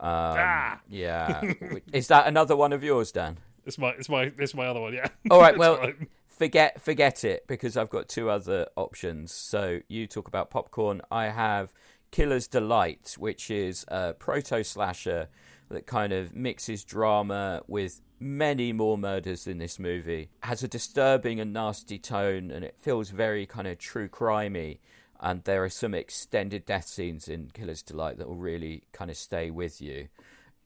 Um, 0.01 0.37
Ah! 0.39 0.81
Yeah. 0.89 1.53
is 1.93 2.09
that 2.09 2.27
another 2.27 2.57
one 2.57 2.73
of 2.73 2.83
yours, 2.83 3.13
Dan? 3.13 3.39
It's 3.67 3.79
my 3.79 3.91
it's 3.91 4.09
my 4.09 4.33
it's 4.39 4.55
my 4.55 4.67
other 4.67 4.81
one, 4.81 4.93
yeah. 4.93 5.07
All 5.31 5.41
right, 5.41 5.57
well, 5.59 5.77
fine. 5.79 6.09
forget 6.29 6.81
forget 6.81 7.25
it 7.25 7.47
because 7.47 7.77
I've 7.77 7.91
got 7.91 8.09
two 8.09 8.29
other 8.29 8.67
options. 8.77 9.33
So 9.33 9.81
you 9.89 10.07
talk 10.07 10.29
about 10.29 10.51
popcorn. 10.51 11.01
I 11.11 11.27
have 11.29 11.73
Killer's 12.11 12.47
Delight, 12.47 13.17
which 13.19 13.51
is 13.51 13.85
a 13.89 14.13
proto 14.13 14.63
slasher 14.63 15.29
that 15.71 15.87
kind 15.87 16.13
of 16.13 16.35
mixes 16.35 16.85
drama 16.85 17.63
with 17.67 18.01
many 18.21 18.73
more 18.73 18.99
murders 18.99 19.47
in 19.47 19.59
this 19.59 19.79
movie. 19.79 20.29
Has 20.41 20.63
a 20.63 20.69
disturbing 20.69 21.41
and 21.41 21.53
nasty 21.53 21.99
tone, 21.99 22.51
and 22.51 22.65
it 22.65 22.77
feels 22.79 23.11
very 23.11 23.47
kind 23.47 23.67
of 23.67 23.79
true 23.79 24.09
crimey. 24.09 24.79
And 25.21 25.45
there 25.45 25.65
are 25.65 25.71
some 25.71 25.95
extended 25.95 26.67
death 26.67 26.87
scenes 26.87 27.29
in 27.29 27.51
Killer's 27.53 27.83
Delight 27.83 28.19
that 28.19 28.29
will 28.29 28.37
really 28.37 28.85
kind 28.93 29.11
of 29.11 29.17
stay 29.17 29.51
with 29.51 29.81
you 29.81 30.09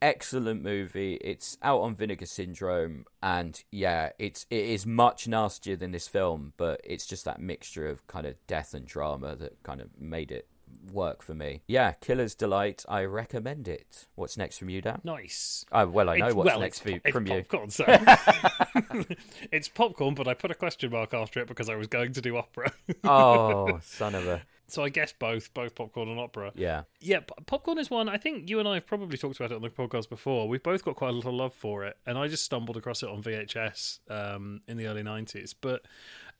excellent 0.00 0.62
movie. 0.62 1.14
It's 1.14 1.58
out 1.62 1.80
on 1.80 1.94
Vinegar 1.94 2.26
Syndrome, 2.26 3.04
and 3.22 3.62
yeah, 3.70 4.10
it's 4.18 4.46
it 4.50 4.64
is 4.64 4.86
much 4.86 5.28
nastier 5.28 5.76
than 5.76 5.92
this 5.92 6.08
film, 6.08 6.52
but 6.56 6.80
it's 6.84 7.06
just 7.06 7.24
that 7.24 7.40
mixture 7.40 7.86
of 7.88 8.06
kind 8.06 8.26
of 8.26 8.34
death 8.46 8.74
and 8.74 8.86
drama 8.86 9.36
that 9.36 9.62
kind 9.62 9.80
of 9.80 9.88
made 10.00 10.30
it 10.30 10.48
work 10.92 11.22
for 11.22 11.34
me. 11.34 11.62
Yeah, 11.66 11.92
Killer's 11.92 12.34
Delight. 12.34 12.84
I 12.88 13.04
recommend 13.04 13.68
it. 13.68 14.06
What's 14.14 14.36
next 14.36 14.58
from 14.58 14.70
you, 14.70 14.80
Dan? 14.80 15.00
nice. 15.04 15.64
Oh, 15.72 15.86
well, 15.86 16.08
I 16.08 16.16
know 16.18 16.26
It's- 16.26 16.34
what's 16.34 16.46
well, 16.46 16.60
next 16.60 16.86
it's, 16.86 16.90
for, 16.96 17.00
po- 17.00 17.12
from 17.12 17.26
it's 17.26 17.34
you. 17.34 17.42
popcorn, 17.42 17.70
so 17.70 17.84
it's 19.52 19.68
popcorn, 19.68 20.14
but 20.14 20.28
I 20.28 20.34
put 20.34 20.50
a 20.50 20.54
question 20.54 20.90
mark 20.90 21.14
after 21.14 21.40
it 21.40 21.46
because 21.48 21.68
I 21.68 21.76
was 21.76 21.86
going 21.86 22.12
to 22.12 22.20
do 22.20 22.36
opera. 22.36 22.72
Oh, 23.04 23.78
son 23.82 24.14
of 24.14 24.26
a 24.26 24.42
so 24.70 24.84
I 24.84 24.90
guess 24.90 25.14
both, 25.18 25.54
both 25.54 25.74
popcorn 25.74 26.10
and 26.10 26.20
opera. 26.20 26.52
yeah. 26.54 26.82
Yeah, 27.00 27.20
popcorn 27.46 27.78
is 27.78 27.88
one. 27.90 28.06
I 28.10 28.18
think 28.18 28.50
you 28.50 28.58
and 28.58 28.68
I 28.68 28.74
have 28.74 28.86
probably 28.86 29.16
talked 29.16 29.36
about 29.40 29.50
it 29.50 29.54
on 29.54 29.62
the 29.62 29.70
podcast 29.70 30.10
before. 30.10 30.46
We've 30.46 30.62
both 30.62 30.84
got 30.84 30.94
quite 30.94 31.08
a 31.08 31.12
lot 31.12 31.24
of 31.24 31.32
love 31.32 31.54
for 31.54 31.84
it, 31.86 31.96
and 32.04 32.18
I 32.18 32.28
just 32.28 32.44
stumbled 32.44 32.76
across 32.76 33.02
it 33.02 33.08
on 33.08 33.22
VHS 33.22 34.00
um, 34.10 34.60
in 34.68 34.76
the 34.76 34.86
early 34.86 35.02
'90s. 35.02 35.54
But 35.58 35.86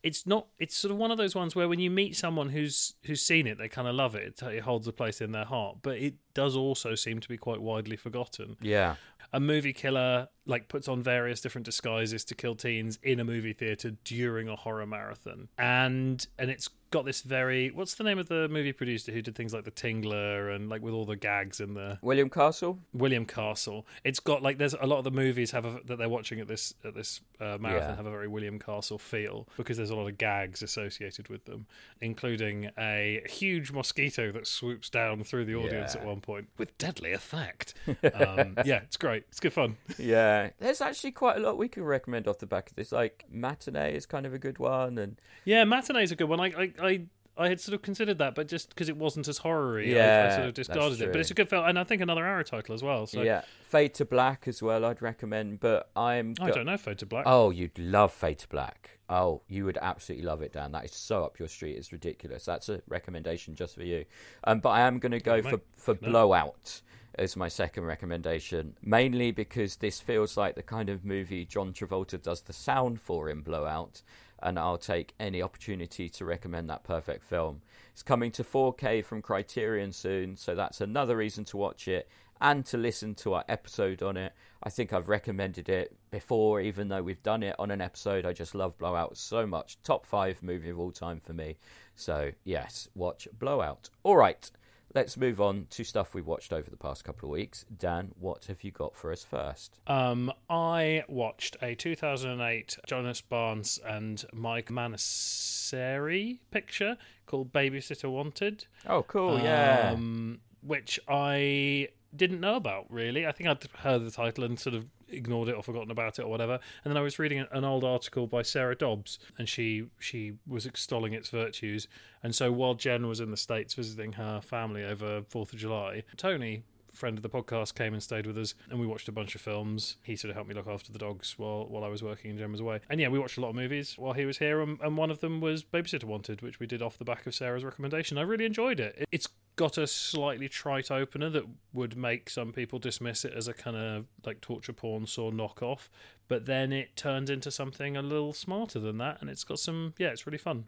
it's 0.03 0.25
not. 0.25 0.47
It's 0.59 0.75
sort 0.75 0.91
of 0.91 0.97
one 0.97 1.11
of 1.11 1.17
those 1.17 1.35
ones 1.35 1.55
where 1.55 1.67
when 1.67 1.79
you 1.79 1.91
meet 1.91 2.15
someone 2.15 2.49
who's 2.49 2.95
who's 3.03 3.21
seen 3.21 3.47
it, 3.47 3.57
they 3.57 3.67
kind 3.67 3.87
of 3.87 3.95
love 3.95 4.15
it. 4.15 4.41
It, 4.41 4.61
holds 4.61 4.87
a 4.87 4.93
place 4.93 5.21
in 5.21 5.31
their 5.31 5.45
heart. 5.45 5.77
But 5.81 5.97
it 5.97 6.15
does 6.39 6.55
also 6.55 6.95
seem 6.95 7.19
to 7.19 7.27
be 7.27 7.37
quite 7.37 7.61
widely 7.61 7.97
forgotten. 7.97 8.55
Yeah. 8.61 8.95
a 9.33 9.39
movie 9.39 9.73
killer 9.73 10.27
like 10.45 10.67
puts 10.69 10.87
on 10.87 11.03
various 11.03 11.39
different 11.41 11.65
disguises 11.65 12.25
to 12.25 12.33
kill 12.33 12.55
teens 12.55 12.97
in 13.03 13.19
a 13.19 13.23
movie 13.23 13.53
theater 13.53 13.91
during 14.03 14.47
a 14.49 14.55
horror 14.55 14.87
marathon 14.87 15.47
and 15.59 16.25
and 16.39 16.49
it's 16.49 16.67
got 16.89 17.05
this 17.05 17.21
very 17.21 17.69
what's 17.69 17.93
the 17.95 18.03
name 18.03 18.17
of 18.17 18.27
the 18.29 18.47
movie 18.49 18.73
producer 18.73 19.11
who 19.11 19.21
did 19.21 19.35
things 19.35 19.53
like 19.53 19.63
the 19.65 19.75
tingler 19.83 20.55
and 20.55 20.69
like 20.69 20.81
with 20.81 20.93
all 20.95 21.05
the 21.05 21.15
gags 21.15 21.59
in 21.59 21.75
the 21.75 21.99
William 22.01 22.29
Castle? 22.29 22.79
william 22.93 23.25
castle 23.25 23.85
it's 24.03 24.19
got 24.19 24.41
like 24.41 24.57
there's 24.57 24.73
a 24.73 24.87
lot 24.87 24.97
of 24.97 25.03
the 25.03 25.11
movies 25.11 25.51
have 25.51 25.65
a, 25.65 25.79
that 25.85 25.97
they're 25.99 26.09
watching 26.17 26.39
at 26.39 26.47
this 26.47 26.73
at 26.83 26.95
this 26.95 27.21
uh, 27.39 27.57
marathon 27.59 27.89
Yeah. 27.91 27.95
have 27.97 28.07
a 28.07 28.15
very 28.19 28.27
william 28.35 28.57
castle 28.57 28.97
feel 28.97 29.47
because 29.57 29.77
there's 29.77 29.91
a 29.91 29.95
lot 30.01 30.07
of 30.07 30.17
gags 30.17 30.63
associated 30.63 31.27
with 31.29 31.45
them 31.45 31.67
including 32.01 32.71
a 32.79 33.21
huge 33.29 33.71
mosquito 33.71 34.31
that 34.31 34.47
swoops 34.47 34.89
down 34.89 35.23
through 35.23 35.45
the 35.45 35.55
audience 35.55 35.93
Yeah. 35.93 36.01
at 36.01 36.07
one 36.07 36.21
point 36.21 36.28
with 36.57 36.77
deadly 36.77 37.11
effect 37.13 37.73
um, 37.87 38.55
yeah 38.65 38.81
it's 38.83 38.97
great 38.97 39.23
it's 39.29 39.39
good 39.39 39.53
fun 39.53 39.77
Yeah. 39.97 40.49
There's 40.59 40.81
actually 40.81 41.11
quite 41.11 41.37
a 41.37 41.39
lot 41.39 41.57
we 41.57 41.67
could 41.67 41.83
recommend 41.83 42.27
off 42.27 42.39
the 42.39 42.45
back 42.45 42.69
of 42.69 42.75
this. 42.75 42.91
Like 42.91 43.25
Matinee 43.31 43.93
is 43.95 44.05
kind 44.05 44.25
of 44.25 44.33
a 44.33 44.39
good 44.39 44.57
one 44.59 44.97
and 44.97 45.19
Yeah, 45.45 45.63
matinee's 45.65 46.11
a 46.11 46.15
good 46.15 46.29
one. 46.29 46.39
I, 46.39 46.45
I, 46.45 46.73
I, 46.81 47.01
I 47.37 47.47
had 47.49 47.59
sort 47.61 47.73
of 47.75 47.81
considered 47.81 48.17
that, 48.19 48.35
but 48.35 48.47
just 48.47 48.69
because 48.69 48.89
it 48.89 48.97
wasn't 48.97 49.27
as 49.27 49.37
horror-y, 49.39 49.81
I- 49.81 49.85
I, 49.85 49.87
Yeah, 49.95 50.35
sort 50.35 50.47
of 50.49 50.53
discarded 50.53 51.01
it. 51.01 51.11
But 51.11 51.21
it's 51.21 51.31
a 51.31 51.33
good 51.33 51.49
film, 51.49 51.65
and 51.65 51.79
I 51.79 51.83
think 51.85 52.01
another 52.01 52.25
Arrow 52.25 52.43
title 52.43 52.75
as 52.75 52.83
well. 52.83 53.07
So 53.07 53.21
yeah, 53.21 53.41
Fade 53.63 53.93
to 53.95 54.05
Black 54.05 54.47
as 54.47 54.61
well. 54.61 54.83
I'd 54.85 55.01
recommend, 55.01 55.59
but 55.61 55.89
I'm. 55.95 56.33
I 56.41 56.51
don't 56.51 56.65
know, 56.65 56.77
Fade 56.77 56.97
to 56.99 57.05
Black. 57.05 57.23
Oh, 57.25 57.49
you'd 57.49 57.77
love 57.79 58.11
Fade 58.13 58.39
to 58.39 58.47
Black. 58.49 58.98
Oh, 59.09 59.41
you 59.47 59.65
would 59.65 59.79
absolutely 59.81 60.27
love 60.27 60.41
it, 60.43 60.53
Dan. 60.53 60.71
That 60.71 60.85
is 60.85 60.93
so 60.93 61.23
up 61.23 61.39
your 61.39 61.47
street. 61.47 61.77
It's 61.77 61.91
ridiculous. 61.91 62.45
That's 62.45 62.69
a 62.69 62.81
recommendation 62.87 63.55
just 63.55 63.75
for 63.75 63.83
you. 63.83 64.05
Um, 64.43 64.59
but 64.59 64.69
I 64.69 64.81
am 64.81 64.99
going 64.99 65.11
to 65.11 65.19
go 65.19 65.41
for 65.41 65.59
for 65.75 65.97
no. 66.01 66.11
Blowout 66.11 66.81
as 67.15 67.35
my 67.35 67.47
second 67.47 67.85
recommendation, 67.85 68.75
mainly 68.83 69.31
because 69.31 69.75
this 69.77 69.99
feels 69.99 70.37
like 70.37 70.55
the 70.55 70.63
kind 70.63 70.89
of 70.89 71.03
movie 71.03 71.43
John 71.43 71.73
Travolta 71.73 72.21
does 72.21 72.41
the 72.41 72.53
sound 72.53 73.01
for 73.01 73.29
in 73.29 73.41
Blowout, 73.41 74.01
and 74.41 74.57
I'll 74.57 74.77
take 74.77 75.13
any 75.19 75.41
opportunity 75.41 76.07
to 76.09 76.25
recommend 76.25 76.69
that 76.69 76.83
perfect 76.83 77.23
film. 77.23 77.61
It's 77.91 78.03
coming 78.03 78.31
to 78.33 78.43
4K 78.43 79.03
from 79.03 79.21
Criterion 79.21 79.91
soon, 79.91 80.37
so 80.37 80.55
that's 80.55 80.81
another 80.81 81.17
reason 81.17 81.43
to 81.45 81.57
watch 81.57 81.87
it 81.87 82.07
and 82.41 82.65
to 82.67 82.77
listen 82.77 83.15
to 83.15 83.33
our 83.33 83.45
episode 83.49 84.01
on 84.01 84.17
it. 84.17 84.33
I 84.63 84.69
think 84.69 84.91
I've 84.93 85.09
recommended 85.09 85.69
it 85.69 85.95
before, 86.11 86.61
even 86.61 86.89
though 86.89 87.01
we've 87.01 87.23
done 87.23 87.43
it 87.43 87.55
on 87.59 87.71
an 87.71 87.81
episode. 87.81 88.25
I 88.25 88.33
just 88.33 88.55
love 88.55 88.77
Blowout 88.77 89.17
so 89.17 89.45
much. 89.45 89.81
Top 89.83 90.05
five 90.05 90.41
movie 90.43 90.69
of 90.69 90.79
all 90.79 90.91
time 90.91 91.21
for 91.23 91.33
me. 91.33 91.57
So, 91.95 92.31
yes, 92.43 92.87
watch 92.95 93.27
Blowout. 93.37 93.89
All 94.03 94.17
right, 94.17 94.49
let's 94.95 95.17
move 95.17 95.39
on 95.39 95.67
to 95.71 95.83
stuff 95.83 96.13
we've 96.13 96.25
watched 96.25 96.51
over 96.53 96.69
the 96.69 96.77
past 96.77 97.03
couple 97.03 97.29
of 97.29 97.31
weeks. 97.31 97.65
Dan, 97.77 98.11
what 98.19 98.45
have 98.45 98.63
you 98.63 98.71
got 98.71 98.95
for 98.95 99.11
us 99.11 99.23
first? 99.23 99.79
Um, 99.87 100.31
I 100.49 101.03
watched 101.07 101.57
a 101.61 101.75
2008 101.75 102.77
Jonas 102.87 103.21
Barnes 103.21 103.79
and 103.85 104.23
Mike 104.33 104.69
Manasseri 104.69 106.39
picture 106.51 106.97
called 107.25 107.53
Babysitter 107.53 108.09
Wanted. 108.09 108.65
Oh, 108.87 109.03
cool, 109.03 109.39
yeah. 109.39 109.91
Um, 109.93 110.39
which 110.61 110.99
I 111.07 111.89
didn't 112.15 112.39
know 112.39 112.55
about 112.55 112.85
really. 112.89 113.27
I 113.27 113.31
think 113.31 113.49
I'd 113.49 113.63
heard 113.79 114.05
the 114.05 114.11
title 114.11 114.43
and 114.43 114.59
sort 114.59 114.75
of 114.75 114.85
ignored 115.07 115.49
it 115.49 115.55
or 115.55 115.63
forgotten 115.63 115.91
about 115.91 116.19
it 116.19 116.23
or 116.23 116.29
whatever. 116.29 116.59
And 116.83 116.91
then 116.91 116.97
I 116.97 117.01
was 117.01 117.19
reading 117.19 117.45
an 117.51 117.63
old 117.63 117.83
article 117.83 118.27
by 118.27 118.41
Sarah 118.41 118.75
Dobbs, 118.75 119.19
and 119.37 119.47
she 119.47 119.85
she 119.99 120.33
was 120.47 120.65
extolling 120.65 121.13
its 121.13 121.29
virtues. 121.29 121.87
And 122.23 122.33
so 122.33 122.51
while 122.51 122.73
Jen 122.73 123.07
was 123.07 123.19
in 123.19 123.31
the 123.31 123.37
states 123.37 123.73
visiting 123.73 124.13
her 124.13 124.41
family 124.41 124.83
over 124.83 125.23
Fourth 125.29 125.53
of 125.53 125.59
July, 125.59 126.03
Tony. 126.17 126.63
Friend 126.91 127.15
of 127.17 127.21
the 127.21 127.29
podcast 127.29 127.75
came 127.75 127.93
and 127.93 128.01
stayed 128.01 128.25
with 128.25 128.37
us, 128.37 128.55
and 128.69 128.79
we 128.79 128.87
watched 128.87 129.07
a 129.07 129.11
bunch 129.11 129.35
of 129.35 129.41
films. 129.41 129.97
He 130.01 130.15
sort 130.15 130.31
of 130.31 130.35
helped 130.35 130.49
me 130.49 130.55
look 130.55 130.67
after 130.67 130.91
the 130.91 130.97
dogs 130.97 131.35
while 131.37 131.67
while 131.67 131.83
I 131.83 131.87
was 131.87 132.01
working 132.01 132.31
and 132.31 132.39
Jen 132.39 132.51
was 132.51 132.59
away. 132.59 132.81
And 132.89 132.99
yeah, 132.99 133.09
we 133.09 133.19
watched 133.19 133.37
a 133.37 133.41
lot 133.41 133.49
of 133.49 133.55
movies 133.55 133.93
while 133.95 134.13
he 134.13 134.25
was 134.25 134.39
here, 134.39 134.59
and, 134.59 134.77
and 134.81 134.97
one 134.97 135.11
of 135.11 135.21
them 135.21 135.39
was 135.39 135.63
Babysitter 135.63 136.05
Wanted, 136.05 136.41
which 136.41 136.59
we 136.59 136.65
did 136.65 136.81
off 136.81 136.97
the 136.97 137.05
back 137.05 137.27
of 137.27 137.35
Sarah's 137.35 137.63
recommendation. 137.63 138.17
I 138.17 138.23
really 138.23 138.43
enjoyed 138.43 138.79
it. 138.79 139.07
It's 139.11 139.29
got 139.59 139.77
a 139.77 139.85
slightly 139.85 140.47
trite 140.47 140.89
opener 140.89 141.29
that 141.29 141.43
would 141.73 141.97
make 141.97 142.29
some 142.29 142.53
people 142.53 142.79
dismiss 142.79 143.25
it 143.25 143.33
as 143.35 143.49
a 143.49 143.53
kind 143.53 143.75
of 143.75 144.05
like 144.25 144.39
torture 144.39 144.71
porn 144.71 145.05
saw 145.05 145.29
knockoff, 145.31 145.89
but 146.29 146.45
then 146.45 146.71
it 146.71 146.95
turns 146.95 147.29
into 147.29 147.51
something 147.51 147.97
a 147.97 148.01
little 148.01 148.31
smarter 148.31 148.79
than 148.79 148.99
that, 148.99 149.17
and 149.19 149.29
it's 149.29 149.43
got 149.43 149.59
some 149.59 149.93
yeah, 149.97 150.07
it's 150.07 150.25
really 150.25 150.37
fun. 150.37 150.63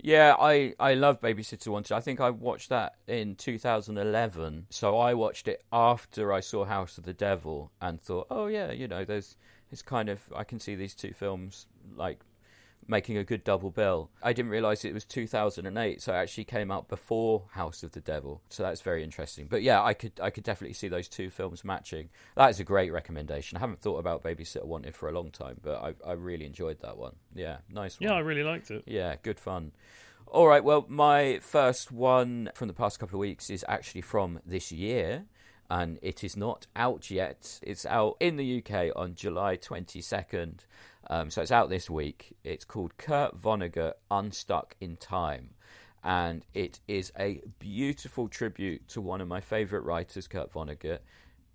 Yeah, 0.00 0.36
I, 0.38 0.74
I 0.78 0.94
love 0.94 1.20
Babysitter 1.20 1.66
Wanted. 1.66 1.96
I 1.96 1.98
think 1.98 2.20
I 2.20 2.30
watched 2.30 2.68
that 2.68 2.94
in 3.08 3.34
2011. 3.34 4.66
So 4.70 4.96
I 4.96 5.14
watched 5.14 5.48
it 5.48 5.64
after 5.72 6.32
I 6.32 6.38
saw 6.38 6.64
House 6.64 6.96
of 6.96 7.04
the 7.04 7.12
Devil 7.12 7.72
and 7.80 8.00
thought, 8.00 8.28
oh 8.30 8.46
yeah, 8.46 8.70
you 8.70 8.86
know, 8.86 9.04
there's 9.04 9.34
it's 9.72 9.82
kind 9.82 10.08
of 10.08 10.20
I 10.36 10.44
can 10.44 10.60
see 10.60 10.76
these 10.76 10.94
two 10.94 11.12
films 11.12 11.66
like 11.96 12.20
making 12.88 13.18
a 13.18 13.24
good 13.24 13.44
double 13.44 13.70
bill. 13.70 14.10
I 14.22 14.32
didn't 14.32 14.50
realize 14.50 14.84
it 14.84 14.94
was 14.94 15.04
2008, 15.04 16.02
so 16.02 16.12
it 16.12 16.16
actually 16.16 16.44
came 16.44 16.70
out 16.70 16.88
before 16.88 17.44
House 17.52 17.82
of 17.82 17.92
the 17.92 18.00
Devil. 18.00 18.42
So 18.48 18.62
that's 18.62 18.80
very 18.80 19.04
interesting. 19.04 19.46
But 19.48 19.62
yeah, 19.62 19.82
I 19.82 19.94
could 19.94 20.12
I 20.20 20.30
could 20.30 20.44
definitely 20.44 20.74
see 20.74 20.88
those 20.88 21.08
two 21.08 21.30
films 21.30 21.64
matching. 21.64 22.08
That 22.34 22.50
is 22.50 22.58
a 22.58 22.64
great 22.64 22.92
recommendation. 22.92 23.56
I 23.56 23.60
haven't 23.60 23.80
thought 23.80 23.98
about 23.98 24.24
Babysitter 24.24 24.64
Wanted 24.64 24.96
for 24.96 25.08
a 25.08 25.12
long 25.12 25.30
time, 25.30 25.60
but 25.62 25.76
I 25.82 25.94
I 26.04 26.12
really 26.14 26.46
enjoyed 26.46 26.80
that 26.80 26.96
one. 26.96 27.16
Yeah, 27.34 27.58
nice 27.70 28.00
one. 28.00 28.08
Yeah, 28.08 28.16
I 28.16 28.20
really 28.20 28.42
liked 28.42 28.70
it. 28.70 28.84
Yeah, 28.86 29.16
good 29.22 29.38
fun. 29.38 29.72
All 30.30 30.46
right, 30.46 30.62
well, 30.62 30.84
my 30.88 31.38
first 31.40 31.90
one 31.90 32.50
from 32.54 32.68
the 32.68 32.74
past 32.74 32.98
couple 32.98 33.16
of 33.16 33.20
weeks 33.20 33.48
is 33.48 33.64
actually 33.66 34.02
from 34.02 34.40
this 34.44 34.70
year, 34.70 35.24
and 35.70 35.98
it 36.02 36.22
is 36.22 36.36
not 36.36 36.66
out 36.76 37.10
yet. 37.10 37.58
It's 37.62 37.86
out 37.86 38.16
in 38.20 38.36
the 38.36 38.62
UK 38.62 38.92
on 38.94 39.14
July 39.14 39.56
22nd, 39.56 40.66
um, 41.06 41.30
so 41.30 41.42
it's 41.42 41.52
out 41.52 41.70
this 41.70 41.88
week. 41.88 42.36
It's 42.44 42.64
called 42.64 42.96
Kurt 42.98 43.40
Vonnegut 43.40 43.94
Unstuck 44.10 44.74
in 44.80 44.96
Time, 44.96 45.50
and 46.04 46.44
it 46.54 46.80
is 46.88 47.12
a 47.18 47.40
beautiful 47.58 48.28
tribute 48.28 48.86
to 48.88 49.00
one 49.00 49.20
of 49.20 49.28
my 49.28 49.40
favourite 49.40 49.84
writers, 49.84 50.26
Kurt 50.28 50.52
Vonnegut. 50.52 50.98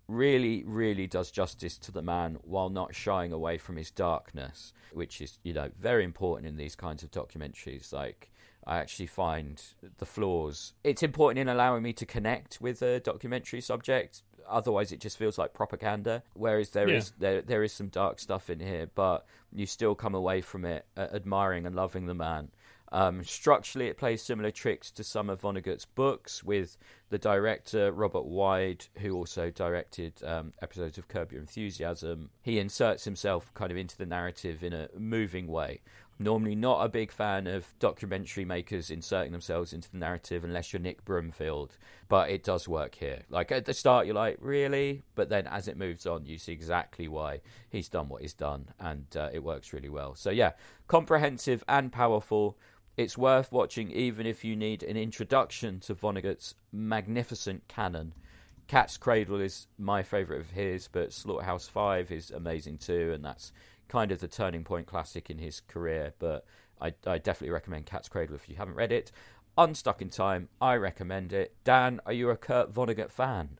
Really, 0.06 0.64
really 0.66 1.06
does 1.06 1.30
justice 1.30 1.78
to 1.78 1.90
the 1.92 2.02
man 2.02 2.36
while 2.42 2.68
not 2.68 2.94
shying 2.94 3.32
away 3.32 3.56
from 3.56 3.76
his 3.76 3.90
darkness, 3.90 4.74
which 4.92 5.22
is, 5.22 5.38
you 5.42 5.54
know, 5.54 5.70
very 5.80 6.04
important 6.04 6.46
in 6.46 6.56
these 6.56 6.76
kinds 6.76 7.02
of 7.02 7.10
documentaries. 7.10 7.90
Like, 7.90 8.30
I 8.66 8.78
actually 8.78 9.06
find 9.06 9.62
the 9.98 10.06
flaws. 10.06 10.74
It's 10.84 11.02
important 11.02 11.38
in 11.38 11.48
allowing 11.48 11.82
me 11.82 11.92
to 11.94 12.06
connect 12.06 12.60
with 12.60 12.82
a 12.82 13.00
documentary 13.00 13.60
subject. 13.60 14.22
Otherwise, 14.48 14.92
it 14.92 15.00
just 15.00 15.16
feels 15.18 15.38
like 15.38 15.52
propaganda. 15.54 16.22
Whereas 16.34 16.70
there 16.70 16.88
Yeah. 16.88 16.96
is 16.96 17.12
there 17.18 17.42
there 17.42 17.62
is 17.62 17.72
some 17.72 17.88
dark 17.88 18.18
stuff 18.18 18.50
in 18.50 18.60
here, 18.60 18.88
but 18.94 19.26
you 19.52 19.66
still 19.66 19.94
come 19.94 20.14
away 20.14 20.40
from 20.40 20.64
it 20.64 20.86
uh, 20.96 21.08
admiring 21.12 21.66
and 21.66 21.74
loving 21.74 22.06
the 22.06 22.14
man. 22.14 22.50
Um, 22.92 23.24
structurally, 23.24 23.88
it 23.88 23.96
plays 23.96 24.22
similar 24.22 24.52
tricks 24.52 24.92
to 24.92 25.02
some 25.02 25.28
of 25.28 25.40
Vonnegut's 25.40 25.84
books, 25.84 26.44
with 26.44 26.76
the 27.10 27.18
director 27.18 27.90
Robert 27.90 28.24
Weide, 28.24 28.86
who 28.98 29.16
also 29.16 29.50
directed 29.50 30.22
um, 30.22 30.52
episodes 30.62 30.96
of 30.96 31.08
Curb 31.08 31.32
Your 31.32 31.40
Enthusiasm. 31.40 32.30
He 32.42 32.60
inserts 32.60 33.04
himself 33.04 33.52
kind 33.54 33.72
of 33.72 33.78
into 33.78 33.96
the 33.98 34.06
narrative 34.06 34.62
in 34.62 34.72
a 34.72 34.88
moving 34.96 35.48
way. 35.48 35.80
Normally, 36.18 36.54
not 36.54 36.84
a 36.84 36.88
big 36.88 37.10
fan 37.10 37.48
of 37.48 37.66
documentary 37.80 38.44
makers 38.44 38.90
inserting 38.90 39.32
themselves 39.32 39.72
into 39.72 39.90
the 39.90 39.98
narrative 39.98 40.44
unless 40.44 40.72
you're 40.72 40.80
Nick 40.80 41.04
Broomfield, 41.04 41.76
but 42.08 42.30
it 42.30 42.44
does 42.44 42.68
work 42.68 42.94
here. 42.94 43.22
Like 43.28 43.50
at 43.50 43.64
the 43.64 43.74
start, 43.74 44.06
you're 44.06 44.14
like, 44.14 44.38
really? 44.40 45.02
But 45.16 45.28
then 45.28 45.48
as 45.48 45.66
it 45.66 45.76
moves 45.76 46.06
on, 46.06 46.24
you 46.24 46.38
see 46.38 46.52
exactly 46.52 47.08
why 47.08 47.40
he's 47.68 47.88
done 47.88 48.08
what 48.08 48.22
he's 48.22 48.32
done, 48.32 48.68
and 48.78 49.06
uh, 49.16 49.30
it 49.32 49.42
works 49.42 49.72
really 49.72 49.88
well. 49.88 50.14
So, 50.14 50.30
yeah, 50.30 50.52
comprehensive 50.86 51.64
and 51.68 51.90
powerful. 51.90 52.56
It's 52.96 53.18
worth 53.18 53.50
watching 53.50 53.90
even 53.90 54.24
if 54.24 54.44
you 54.44 54.54
need 54.54 54.84
an 54.84 54.96
introduction 54.96 55.80
to 55.80 55.96
Vonnegut's 55.96 56.54
magnificent 56.72 57.66
canon. 57.66 58.14
Cat's 58.66 58.96
Cradle 58.96 59.40
is 59.40 59.66
my 59.78 60.02
favourite 60.02 60.40
of 60.40 60.50
his, 60.50 60.88
but 60.88 61.12
Slaughterhouse 61.12 61.68
5 61.68 62.10
is 62.12 62.30
amazing 62.30 62.78
too, 62.78 63.12
and 63.12 63.24
that's 63.24 63.52
kind 63.88 64.12
of 64.12 64.20
the 64.20 64.28
turning 64.28 64.64
point 64.64 64.86
classic 64.86 65.30
in 65.30 65.38
his 65.38 65.60
career. 65.60 66.14
But 66.18 66.44
I, 66.80 66.94
I 67.06 67.18
definitely 67.18 67.52
recommend 67.52 67.86
Cat's 67.86 68.08
Cradle 68.08 68.34
if 68.36 68.48
you 68.48 68.56
haven't 68.56 68.74
read 68.74 68.92
it. 68.92 69.12
Unstuck 69.56 70.02
in 70.02 70.10
Time, 70.10 70.48
I 70.60 70.74
recommend 70.74 71.32
it. 71.32 71.54
Dan, 71.62 72.00
are 72.06 72.12
you 72.12 72.30
a 72.30 72.36
Kurt 72.36 72.72
Vonnegut 72.74 73.10
fan? 73.12 73.50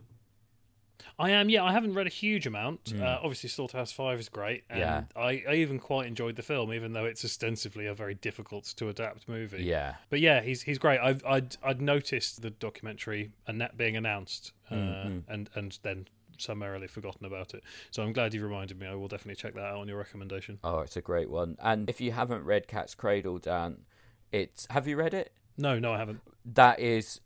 I 1.19 1.31
am, 1.31 1.49
yeah. 1.49 1.63
I 1.63 1.71
haven't 1.73 1.95
read 1.95 2.07
a 2.07 2.11
huge 2.11 2.47
amount. 2.47 2.93
Uh, 2.99 3.19
obviously, 3.23 3.49
Slaughterhouse 3.49 3.93
Five 3.93 4.19
is 4.19 4.29
great, 4.29 4.65
and. 4.69 4.81
Yeah. 4.81 5.03
I, 5.15 5.45
I 5.49 5.55
even 5.57 5.79
quite 5.79 6.07
enjoyed 6.09 6.35
the 6.35 6.43
film, 6.43 6.73
even 6.73 6.93
though 6.93 7.05
it's 7.05 7.25
ostensibly 7.25 7.87
a 7.87 7.95
very 7.95 8.15
difficult 8.15 8.65
to 8.77 8.89
adapt 8.89 9.29
movie. 9.29 9.63
Yeah. 9.63 9.95
But 10.11 10.21
yeah, 10.21 10.41
he's 10.41 10.63
he's 10.63 10.79
great. 10.79 10.99
I've 11.01 11.25
I'd, 11.25 11.57
I'd 11.63 11.81
noticed 11.81 12.43
the 12.43 12.51
documentary 12.51 13.31
and 13.47 13.61
that 13.61 13.77
being 13.77 13.97
announced, 13.97 14.53
uh, 14.71 14.75
Mm-hmm. 14.75 15.33
and 15.33 15.51
and 15.55 15.79
then 15.83 16.09
summarily 16.39 16.87
forgotten 16.87 17.25
about 17.27 17.55
it. 17.55 17.63
So 17.91 18.03
I'm 18.03 18.13
glad 18.13 18.35
you 18.35 18.43
reminded 18.45 18.79
me. 18.79 18.87
I 18.87 18.95
will 18.95 19.09
definitely 19.09 19.37
check 19.37 19.55
that 19.55 19.65
out 19.65 19.79
on 19.79 19.89
your 19.89 19.99
recommendation. 19.99 20.59
Oh, 20.65 20.81
it's 20.81 20.97
a 20.97 21.01
great 21.03 21.31
one. 21.31 21.57
And 21.63 21.89
if 21.89 22.01
you 22.01 22.13
haven't 22.13 22.45
read 22.45 22.69
Cat's 22.69 22.95
Cradle, 22.95 23.39
Dan, 23.39 23.79
it's 24.33 24.67
have 24.71 24.87
you 24.89 24.97
read 24.97 25.15
it? 25.15 25.33
No, 25.57 25.79
no, 25.79 25.93
I 25.93 25.99
haven't. 25.99 26.21
that 26.55 26.81
is 26.81 27.21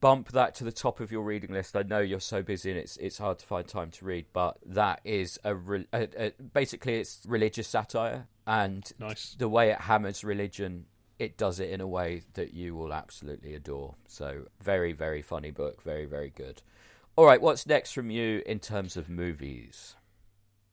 bump 0.00 0.30
that 0.30 0.54
to 0.54 0.62
the 0.62 0.70
top 0.70 1.00
of 1.00 1.10
your 1.10 1.22
reading 1.24 1.52
list. 1.52 1.74
I 1.76 1.82
know 1.82 1.98
you're 1.98 2.20
so 2.20 2.42
busy 2.42 2.70
and 2.70 2.78
it's 2.78 2.96
it's 2.98 3.18
hard 3.18 3.40
to 3.40 3.46
find 3.46 3.66
time 3.66 3.90
to 3.92 4.04
read, 4.04 4.26
but 4.32 4.56
that 4.64 5.00
is 5.04 5.38
a, 5.42 5.54
re- 5.54 5.88
a, 5.92 6.08
a 6.26 6.32
basically 6.42 6.94
it's 7.00 7.22
religious 7.26 7.66
satire 7.66 8.28
and 8.46 8.90
Nice. 9.00 9.34
the 9.36 9.48
way 9.48 9.70
it 9.70 9.80
hammers 9.80 10.22
religion. 10.22 10.86
It 11.18 11.36
does 11.36 11.58
it 11.60 11.70
in 11.70 11.80
a 11.80 11.86
way 11.86 12.22
that 12.34 12.54
you 12.54 12.74
will 12.76 12.92
absolutely 12.92 13.54
adore. 13.54 13.94
So 14.06 14.44
very 14.60 14.92
very 14.92 15.22
funny 15.22 15.50
book, 15.50 15.82
very 15.82 16.04
very 16.04 16.30
good. 16.30 16.62
All 17.16 17.24
right, 17.26 17.40
what's 17.40 17.66
next 17.66 17.92
from 17.92 18.10
you 18.10 18.42
in 18.44 18.58
terms 18.58 18.96
of 18.96 19.08
movies? 19.08 19.94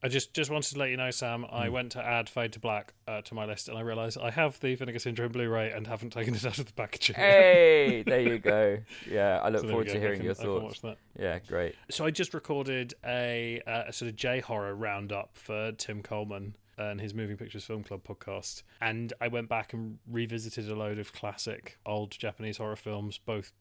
I 0.04 0.08
just 0.08 0.34
just 0.34 0.50
wanted 0.50 0.72
to 0.72 0.78
let 0.80 0.90
you 0.90 0.96
know, 0.96 1.12
Sam. 1.12 1.46
I 1.48 1.66
Hmm. 1.68 1.72
went 1.74 1.92
to 1.92 2.04
add 2.04 2.28
Fade 2.28 2.52
to 2.54 2.58
Black 2.58 2.92
uh, 3.06 3.22
to 3.22 3.34
my 3.34 3.44
list, 3.44 3.68
and 3.68 3.78
I 3.78 3.82
realised 3.82 4.18
I 4.20 4.32
have 4.32 4.58
the 4.58 4.74
Vinegar 4.74 4.98
Syndrome 4.98 5.30
Blu-ray 5.30 5.70
and 5.70 5.86
haven't 5.86 6.10
taken 6.10 6.34
it 6.34 6.44
out 6.44 6.58
of 6.58 6.66
the 6.66 6.72
packaging. 6.72 7.14
Hey, 7.14 8.02
there 8.06 8.20
you 8.20 8.38
go. 8.40 8.78
Yeah, 9.08 9.38
I 9.40 9.50
look 9.50 9.60
So 9.62 9.68
forward 9.68 9.86
to 9.90 10.00
hearing 10.00 10.16
can- 10.16 10.24
your 10.24 10.34
thoughts. 10.34 10.82
Yeah, 11.16 11.38
great. 11.46 11.76
So 11.92 12.04
I 12.04 12.10
just 12.10 12.34
recorded 12.34 12.94
a, 13.06 13.60
uh, 13.64 13.84
a 13.88 13.92
sort 13.92 14.08
of 14.08 14.16
J 14.16 14.40
horror 14.40 14.74
roundup 14.74 15.36
for 15.36 15.70
Tim 15.72 16.02
Coleman. 16.02 16.56
and 16.78 17.00
his 17.02 17.12
Moving 17.14 17.36
Pictures 17.36 17.64
Film 17.64 17.84
Club 17.84 18.02
podcast. 18.02 18.62
And 18.80 19.12
I 19.20 19.28
went 19.28 19.48
back 19.50 19.74
and 19.74 19.98
revisited 20.10 20.68
a 20.70 20.74
load 20.74 20.98
of 20.98 21.12
classic 21.12 21.78
old 21.84 22.10
Japanese 22.10 22.56
horror 22.56 22.76
films, 22.76 23.18
both 23.18 23.52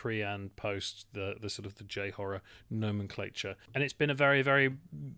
pre 0.00 0.22
and 0.22 0.54
post 0.56 1.06
the 1.12 1.34
the 1.42 1.50
sort 1.50 1.66
of 1.66 1.74
the 1.74 1.84
J 1.84 2.10
horror 2.10 2.40
nomenclature. 2.70 3.54
And 3.74 3.84
it's 3.84 3.92
been 3.92 4.08
a 4.10 4.14
very 4.14 4.40
very 4.42 4.70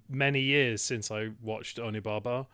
many 0.09 0.41
years 0.41 0.83
since 0.83 1.11
I 1.11 1.31
watched 1.41 1.79
Onibaba 1.79 2.47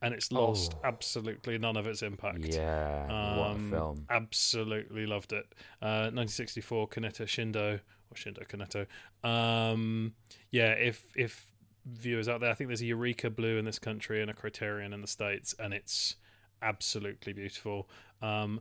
and 0.00 0.14
it's 0.14 0.32
lost 0.32 0.72
Oh. 0.76 0.80
absolutely 0.84 1.56
none 1.58 1.76
of 1.76 1.86
its 1.86 2.02
impact. 2.02 2.44
Yeah, 2.46 3.36
what 3.38 3.46
a 3.46 3.50
Um, 3.54 3.70
film. 3.70 4.06
Absolutely 4.10 5.06
loved 5.06 5.32
it. 5.32 5.46
Uh, 5.82 6.10
1964, 6.12 6.88
Kaneto 6.88 7.24
Shindo 7.26 7.80
or 8.10 8.14
Shindo 8.14 8.42
Kaneto. 8.48 8.86
Um, 9.28 10.14
yeah, 10.50 10.72
if 10.72 11.06
if 11.16 11.46
viewers 11.86 12.28
out 12.28 12.40
there, 12.40 12.50
I 12.50 12.54
think 12.54 12.68
there's 12.68 12.80
a 12.82 12.86
Eureka 12.86 13.28
Blue 13.30 13.58
in 13.58 13.64
this 13.66 13.78
country 13.78 14.22
and 14.22 14.30
a 14.30 14.34
Criterion 14.34 14.92
in 14.94 15.00
the 15.02 15.06
states, 15.18 15.54
and 15.58 15.74
it's 15.74 16.16
absolutely 16.62 17.32
beautiful. 17.34 17.88
Um, 18.22 18.60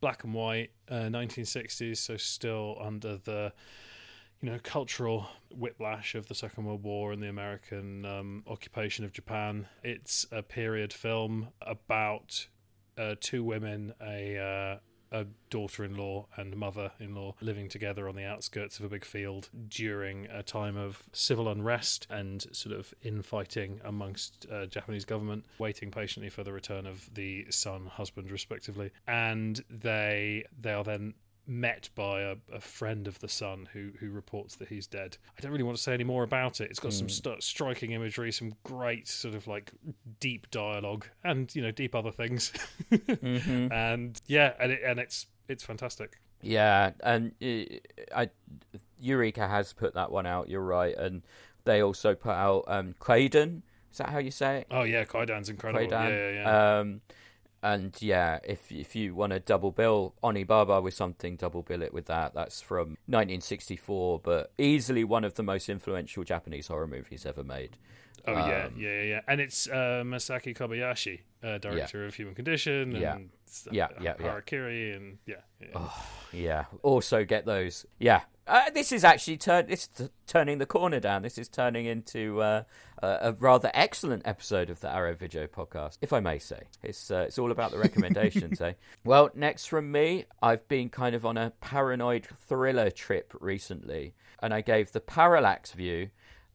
black 0.00 0.24
and 0.24 0.34
white, 0.34 0.70
uh, 0.90 1.08
1960s, 1.10 1.96
so 1.98 2.16
still 2.16 2.76
under 2.80 3.16
the 3.18 3.52
you 4.42 4.50
know 4.50 4.58
cultural 4.62 5.26
whiplash 5.50 6.14
of 6.14 6.28
the 6.28 6.34
Second 6.34 6.64
World 6.64 6.82
War 6.82 7.12
and 7.12 7.22
the 7.22 7.28
American 7.28 8.04
um, 8.04 8.44
occupation 8.46 9.04
of 9.04 9.12
Japan. 9.12 9.66
It's 9.82 10.26
a 10.30 10.42
period 10.42 10.92
film 10.92 11.48
about 11.62 12.46
uh, 12.98 13.14
two 13.20 13.42
women, 13.42 13.94
a 14.02 14.78
a 15.12 15.26
daughter-in-law 15.50 16.26
and 16.36 16.56
mother-in-law 16.56 17.34
living 17.40 17.68
together 17.68 18.08
on 18.08 18.16
the 18.16 18.24
outskirts 18.24 18.78
of 18.78 18.84
a 18.84 18.88
big 18.88 19.04
field 19.04 19.48
during 19.68 20.26
a 20.26 20.42
time 20.42 20.76
of 20.76 21.02
civil 21.12 21.48
unrest 21.48 22.06
and 22.10 22.46
sort 22.52 22.76
of 22.76 22.92
infighting 23.02 23.80
amongst 23.84 24.46
uh, 24.50 24.66
Japanese 24.66 25.04
government, 25.04 25.44
waiting 25.58 25.90
patiently 25.90 26.28
for 26.28 26.44
the 26.44 26.52
return 26.52 26.86
of 26.86 27.12
the 27.14 27.46
son, 27.50 27.86
husband, 27.86 28.30
respectively, 28.30 28.90
and 29.06 29.62
they 29.70 30.44
they 30.60 30.72
are 30.72 30.84
then 30.84 31.14
met 31.46 31.88
by 31.94 32.22
a, 32.22 32.36
a 32.52 32.60
friend 32.60 33.06
of 33.06 33.18
the 33.20 33.28
son 33.28 33.68
who 33.72 33.90
who 34.00 34.10
reports 34.10 34.56
that 34.56 34.68
he's 34.68 34.86
dead. 34.86 35.16
I 35.36 35.40
don't 35.40 35.52
really 35.52 35.64
want 35.64 35.76
to 35.76 35.82
say 35.82 35.94
any 35.94 36.04
more 36.04 36.22
about 36.22 36.60
it. 36.60 36.70
It's 36.70 36.80
got 36.80 36.92
some 36.92 37.08
st- 37.08 37.42
striking 37.42 37.92
imagery, 37.92 38.32
some 38.32 38.54
great 38.64 39.08
sort 39.08 39.34
of 39.34 39.46
like 39.46 39.72
deep 40.20 40.50
dialogue, 40.50 41.06
and 41.24 41.54
you 41.54 41.62
know 41.62 41.70
deep 41.70 41.94
other 41.94 42.12
things. 42.12 42.52
Mm-hmm. 42.96 43.72
And 43.72 44.20
yeah, 44.26 44.52
and 44.60 44.72
it, 44.72 44.80
and 44.84 45.00
it's 45.00 45.26
it's 45.48 45.64
fantastic. 45.64 46.18
Yeah, 46.42 46.92
and 47.02 47.32
uh, 47.42 47.76
I 48.14 48.30
Eureka 48.98 49.46
has 49.46 49.72
put 49.72 49.94
that 49.94 50.10
one 50.10 50.26
out. 50.26 50.48
You're 50.48 50.62
right, 50.62 50.96
and 50.96 51.22
they 51.64 51.82
also 51.82 52.14
put 52.14 52.32
out 52.32 52.64
um, 52.68 52.94
Kwaidan. 53.00 53.62
Is 53.90 53.98
that 53.98 54.10
how 54.10 54.18
you 54.18 54.30
say 54.30 54.58
it? 54.58 54.66
Oh 54.70 54.82
yeah, 54.82 55.04
Kwaidan's 55.04 55.48
incredible. 55.48 55.86
Kwaidan. 55.86 56.08
Yeah, 56.08 56.30
yeah, 56.30 56.42
yeah. 56.42 56.78
Um, 56.78 57.00
and 57.62 57.94
yeah, 58.00 58.38
if 58.44 58.70
if 58.70 58.94
you 58.94 59.14
want 59.14 59.32
to 59.32 59.40
double 59.40 59.70
bill 59.70 60.14
Onibaba 60.22 60.82
with 60.82 60.94
something, 60.94 61.36
double 61.36 61.62
bill 61.62 61.82
it 61.82 61.92
with 61.92 62.06
that. 62.06 62.34
That's 62.34 62.60
from 62.60 62.96
1964, 63.06 64.20
but 64.20 64.52
easily 64.58 65.04
one 65.04 65.24
of 65.24 65.34
the 65.34 65.42
most 65.42 65.68
influential 65.68 66.24
Japanese 66.24 66.68
horror 66.68 66.86
movies 66.86 67.26
ever 67.26 67.42
made. 67.44 67.76
oh 68.26 68.32
yeah, 68.32 68.66
um, 68.66 68.74
yeah, 68.76 68.88
yeah, 68.88 69.02
yeah. 69.02 69.20
And 69.28 69.40
it's 69.40 69.68
uh, 69.68 70.02
Masaki 70.04 70.56
Kobayashi, 70.56 71.20
uh, 71.42 71.58
director 71.58 72.06
of 72.06 72.14
Human 72.14 72.34
Condition, 72.34 72.94
and 72.94 73.00
Yeah. 73.00 73.18
Yeah, 73.70 73.88
yeah, 74.00 74.14
yeah. 74.20 74.40
And 74.96 75.18
yeah, 75.26 75.36
yeah. 75.60 75.88
Yeah. 76.32 76.64
Also 76.82 77.24
get 77.24 77.46
those. 77.46 77.86
Yeah. 77.98 78.22
Uh, 78.46 78.70
this 78.70 78.92
is 78.92 79.02
actually 79.02 79.36
turn. 79.36 79.66
This 79.66 79.82
is 79.82 79.88
t- 79.88 80.08
turning 80.28 80.58
the 80.58 80.66
corner 80.66 81.00
down. 81.00 81.22
This 81.22 81.36
is 81.36 81.48
turning 81.48 81.86
into 81.86 82.40
uh, 82.40 82.62
a, 83.02 83.18
a 83.22 83.32
rather 83.32 83.72
excellent 83.74 84.22
episode 84.24 84.70
of 84.70 84.78
the 84.80 84.92
Arrow 84.92 85.16
Video 85.16 85.48
Podcast, 85.48 85.98
if 86.00 86.12
I 86.12 86.20
may 86.20 86.38
say. 86.38 86.60
It's 86.80 87.10
uh, 87.10 87.24
it's 87.26 87.38
all 87.38 87.50
about 87.50 87.72
the 87.72 87.78
recommendations, 87.78 88.60
eh? 88.60 88.74
Well, 89.04 89.30
next 89.34 89.66
from 89.66 89.90
me, 89.90 90.26
I've 90.40 90.66
been 90.68 90.90
kind 90.90 91.16
of 91.16 91.26
on 91.26 91.36
a 91.36 91.52
paranoid 91.60 92.28
thriller 92.46 92.90
trip 92.90 93.34
recently, 93.40 94.14
and 94.40 94.54
I 94.54 94.60
gave 94.60 94.92
the 94.92 95.00
Parallax 95.00 95.72
View 95.72 96.10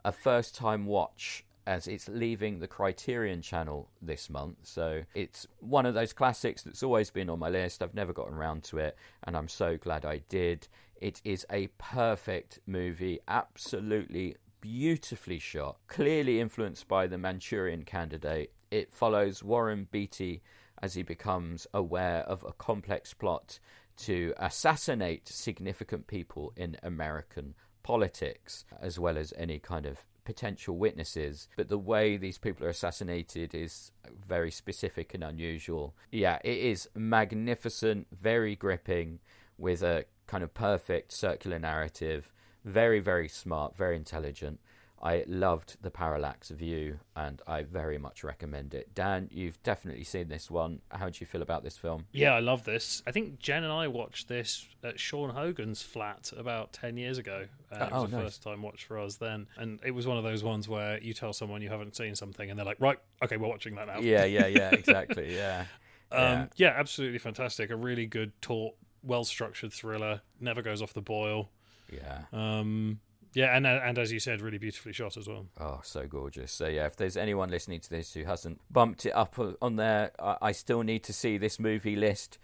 a 0.05 0.13
first 0.13 0.55
time 0.55 0.85
watch 0.85 1.43
as 1.71 1.87
it's 1.87 2.09
leaving 2.09 2.59
the 2.59 2.67
Criterion 2.67 3.41
channel 3.41 3.89
this 4.01 4.29
month. 4.29 4.57
So 4.63 5.03
it's 5.15 5.47
one 5.59 5.85
of 5.85 5.93
those 5.93 6.11
classics 6.11 6.63
that's 6.63 6.83
always 6.83 7.09
been 7.09 7.29
on 7.29 7.39
my 7.39 7.49
list. 7.49 7.81
I've 7.81 7.93
never 7.93 8.11
gotten 8.11 8.33
around 8.33 8.63
to 8.65 8.79
it, 8.79 8.97
and 9.23 9.37
I'm 9.37 9.47
so 9.47 9.77
glad 9.77 10.05
I 10.05 10.17
did. 10.27 10.67
It 10.97 11.21
is 11.23 11.45
a 11.49 11.67
perfect 11.77 12.59
movie, 12.67 13.19
absolutely 13.27 14.35
beautifully 14.59 15.39
shot, 15.39 15.77
clearly 15.87 16.41
influenced 16.41 16.89
by 16.89 17.07
the 17.07 17.17
Manchurian 17.17 17.83
candidate. 17.83 18.51
It 18.69 18.93
follows 18.93 19.41
Warren 19.41 19.87
Beatty 19.91 20.43
as 20.81 20.93
he 20.93 21.03
becomes 21.03 21.67
aware 21.73 22.19
of 22.23 22.43
a 22.43 22.51
complex 22.51 23.13
plot 23.13 23.59
to 23.97 24.33
assassinate 24.37 25.29
significant 25.29 26.07
people 26.07 26.51
in 26.57 26.75
American 26.83 27.55
politics, 27.81 28.65
as 28.81 28.99
well 28.99 29.17
as 29.17 29.33
any 29.37 29.57
kind 29.57 29.85
of 29.85 30.05
potential 30.25 30.77
witnesses. 30.77 31.47
But 31.55 31.69
the 31.69 31.77
way 31.77 32.17
these 32.17 32.37
people 32.37 32.65
are 32.65 32.69
assassinated 32.69 33.53
is 33.53 33.91
very 34.27 34.51
specific 34.51 35.13
and 35.13 35.23
unusual. 35.23 35.95
Yeah, 36.11 36.39
it 36.43 36.57
is 36.57 36.89
magnificent, 36.95 38.07
very 38.11 38.55
gripping, 38.55 39.19
with 39.57 39.83
a 39.83 40.05
kind 40.27 40.43
of 40.43 40.53
perfect 40.53 41.11
circular 41.11 41.59
narrative. 41.59 42.31
Very, 42.65 42.99
very 42.99 43.27
smart, 43.27 43.75
very 43.75 43.95
intelligent. 43.95 44.59
I 45.03 45.23
loved 45.27 45.77
the 45.81 45.89
Parallax 45.89 46.49
View 46.49 46.99
and 47.15 47.41
I 47.47 47.63
very 47.63 47.97
much 47.97 48.23
recommend 48.23 48.73
it. 48.75 48.93
Dan, 48.93 49.29
you've 49.31 49.61
definitely 49.63 50.03
seen 50.03 50.27
this 50.27 50.51
one. 50.51 50.81
How 50.89 51.09
do 51.09 51.17
you 51.19 51.25
feel 51.25 51.41
about 51.41 51.63
this 51.63 51.75
film? 51.75 52.05
Yeah, 52.11 52.33
I 52.33 52.39
love 52.39 52.63
this. 52.65 53.01
I 53.07 53.11
think 53.11 53.39
Jen 53.39 53.63
and 53.63 53.73
I 53.73 53.87
watched 53.87 54.27
this 54.27 54.67
at 54.83 54.99
Sean 54.99 55.31
Hogan's 55.31 55.81
flat 55.81 56.31
about 56.37 56.71
10 56.73 56.97
years 56.97 57.17
ago. 57.17 57.47
Uh, 57.71 57.85
it 57.85 57.89
Oh, 57.91 58.03
was 58.03 58.13
a 58.13 58.15
nice. 58.15 58.25
first 58.25 58.43
time 58.43 58.61
watch 58.61 58.85
for 58.85 58.99
us 58.99 59.15
then. 59.15 59.47
And 59.57 59.79
it 59.83 59.91
was 59.91 60.05
one 60.05 60.17
of 60.17 60.23
those 60.23 60.43
ones 60.43 60.69
where 60.69 61.01
you 61.01 61.13
tell 61.15 61.33
someone 61.33 61.63
you 61.63 61.69
haven't 61.69 61.95
seen 61.95 62.13
something 62.15 62.49
and 62.49 62.59
they're 62.59 62.65
like, 62.65 62.79
right, 62.79 62.99
okay, 63.23 63.37
we're 63.37 63.47
watching 63.49 63.73
that 63.75 63.87
now. 63.87 63.99
Yeah, 63.99 64.25
yeah, 64.25 64.45
yeah, 64.47 64.69
exactly. 64.73 65.35
Yeah. 65.35 65.65
Um, 66.13 66.49
yeah. 66.57 66.73
absolutely 66.75 67.19
fantastic. 67.19 67.69
A 67.69 67.75
really 67.77 68.05
good, 68.05 68.33
taut, 68.41 68.73
well 69.01 69.23
structured 69.23 69.71
thriller. 69.71 70.19
Never 70.41 70.61
goes 70.61 70.81
off 70.81 70.91
the 70.93 70.99
boil. 71.01 71.49
Yeah. 71.89 72.23
Um, 72.33 72.99
yeah, 73.33 73.55
and 73.55 73.65
and 73.65 73.97
as 73.97 74.11
you 74.11 74.19
said, 74.19 74.41
really 74.41 74.57
beautifully 74.57 74.93
shot 74.93 75.15
as 75.15 75.27
well. 75.27 75.45
Oh, 75.59 75.79
so 75.83 76.05
gorgeous. 76.05 76.51
So, 76.51 76.67
yeah, 76.67 76.85
if 76.85 76.97
there's 76.97 77.15
anyone 77.15 77.49
listening 77.49 77.79
to 77.81 77.89
this 77.89 78.13
who 78.13 78.23
hasn't 78.25 78.59
bumped 78.69 79.05
it 79.05 79.11
up 79.11 79.39
on 79.61 79.75
there, 79.77 80.11
I, 80.19 80.37
I 80.41 80.51
still 80.51 80.83
need 80.83 81.03
to 81.05 81.13
see 81.13 81.37
this 81.37 81.59
movie 81.59 81.95
list, 81.95 82.37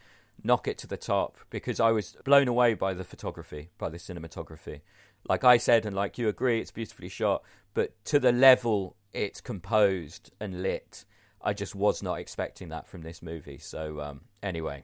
knock 0.44 0.68
it 0.68 0.78
to 0.80 0.88
the 0.88 0.98
top, 0.98 1.38
because 1.50 1.80
I 1.80 1.92
was 1.92 2.16
blown 2.24 2.48
away 2.48 2.74
by 2.74 2.94
the 2.94 3.04
photography, 3.04 3.70
by 3.78 3.90
the 3.90 3.98
cinematography. 3.98 4.82
Like 5.28 5.44
I 5.44 5.58
said, 5.58 5.86
and 5.86 5.96
like 5.96 6.18
you 6.18 6.30
agree, 6.30 6.62
it's 6.62 6.72
beautifully 6.72 7.10
shot, 7.10 7.44
but 7.74 7.94
to 8.06 8.20
the 8.20 8.32
level 8.32 8.96
it's 9.14 9.42
composed 9.42 10.32
and 10.40 10.62
lit, 10.62 11.04
I 11.42 11.54
just 11.54 11.76
was 11.76 12.02
not 12.02 12.20
expecting 12.20 12.70
that 12.70 12.88
from 12.88 13.02
this 13.02 13.22
movie. 13.22 13.58
So, 13.58 14.00
um, 14.00 14.22
anyway, 14.42 14.84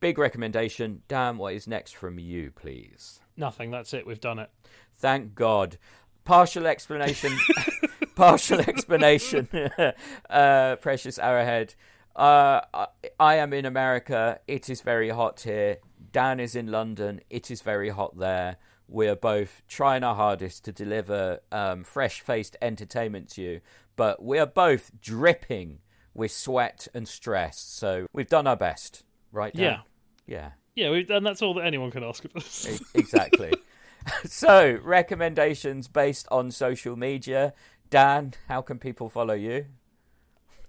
big 0.00 0.18
recommendation. 0.18 1.02
Dan, 1.08 1.38
what 1.38 1.54
is 1.54 1.66
next 1.66 1.96
from 1.96 2.18
you, 2.18 2.50
please? 2.50 3.20
Nothing. 3.36 3.70
That's 3.70 3.94
it. 3.94 4.06
We've 4.06 4.20
done 4.20 4.38
it. 4.38 4.50
Thank 4.96 5.34
God. 5.34 5.78
Partial 6.24 6.66
explanation. 6.66 7.36
partial 8.14 8.60
explanation. 8.60 9.48
uh, 10.30 10.76
precious 10.76 11.18
Arrowhead. 11.18 11.74
Uh, 12.16 12.60
I, 12.72 12.86
I 13.18 13.34
am 13.36 13.52
in 13.52 13.64
America. 13.64 14.40
It 14.46 14.70
is 14.70 14.80
very 14.80 15.10
hot 15.10 15.40
here. 15.40 15.78
Dan 16.12 16.40
is 16.40 16.54
in 16.54 16.68
London. 16.68 17.20
It 17.28 17.50
is 17.50 17.60
very 17.60 17.90
hot 17.90 18.18
there. 18.18 18.56
We 18.86 19.08
are 19.08 19.16
both 19.16 19.62
trying 19.66 20.04
our 20.04 20.14
hardest 20.14 20.64
to 20.66 20.72
deliver 20.72 21.40
um, 21.50 21.84
fresh 21.84 22.20
faced 22.20 22.56
entertainment 22.62 23.30
to 23.30 23.42
you, 23.42 23.60
but 23.96 24.22
we 24.22 24.38
are 24.38 24.46
both 24.46 24.92
dripping 25.00 25.80
with 26.12 26.30
sweat 26.30 26.86
and 26.94 27.08
stress. 27.08 27.58
So 27.58 28.06
we've 28.12 28.28
done 28.28 28.46
our 28.46 28.56
best, 28.56 29.04
right? 29.32 29.52
Dan? 29.52 29.64
Yeah. 29.64 29.78
Yeah. 30.26 30.50
Yeah, 30.76 30.90
we've, 30.90 31.10
and 31.10 31.24
that's 31.24 31.42
all 31.42 31.54
that 31.54 31.64
anyone 31.64 31.90
can 31.90 32.04
ask 32.04 32.24
of 32.24 32.36
us. 32.36 32.80
Exactly. 32.94 33.52
so, 34.24 34.78
recommendations 34.82 35.88
based 35.88 36.26
on 36.30 36.50
social 36.50 36.96
media. 36.96 37.52
Dan, 37.90 38.34
how 38.48 38.60
can 38.62 38.78
people 38.78 39.08
follow 39.08 39.34
you? 39.34 39.66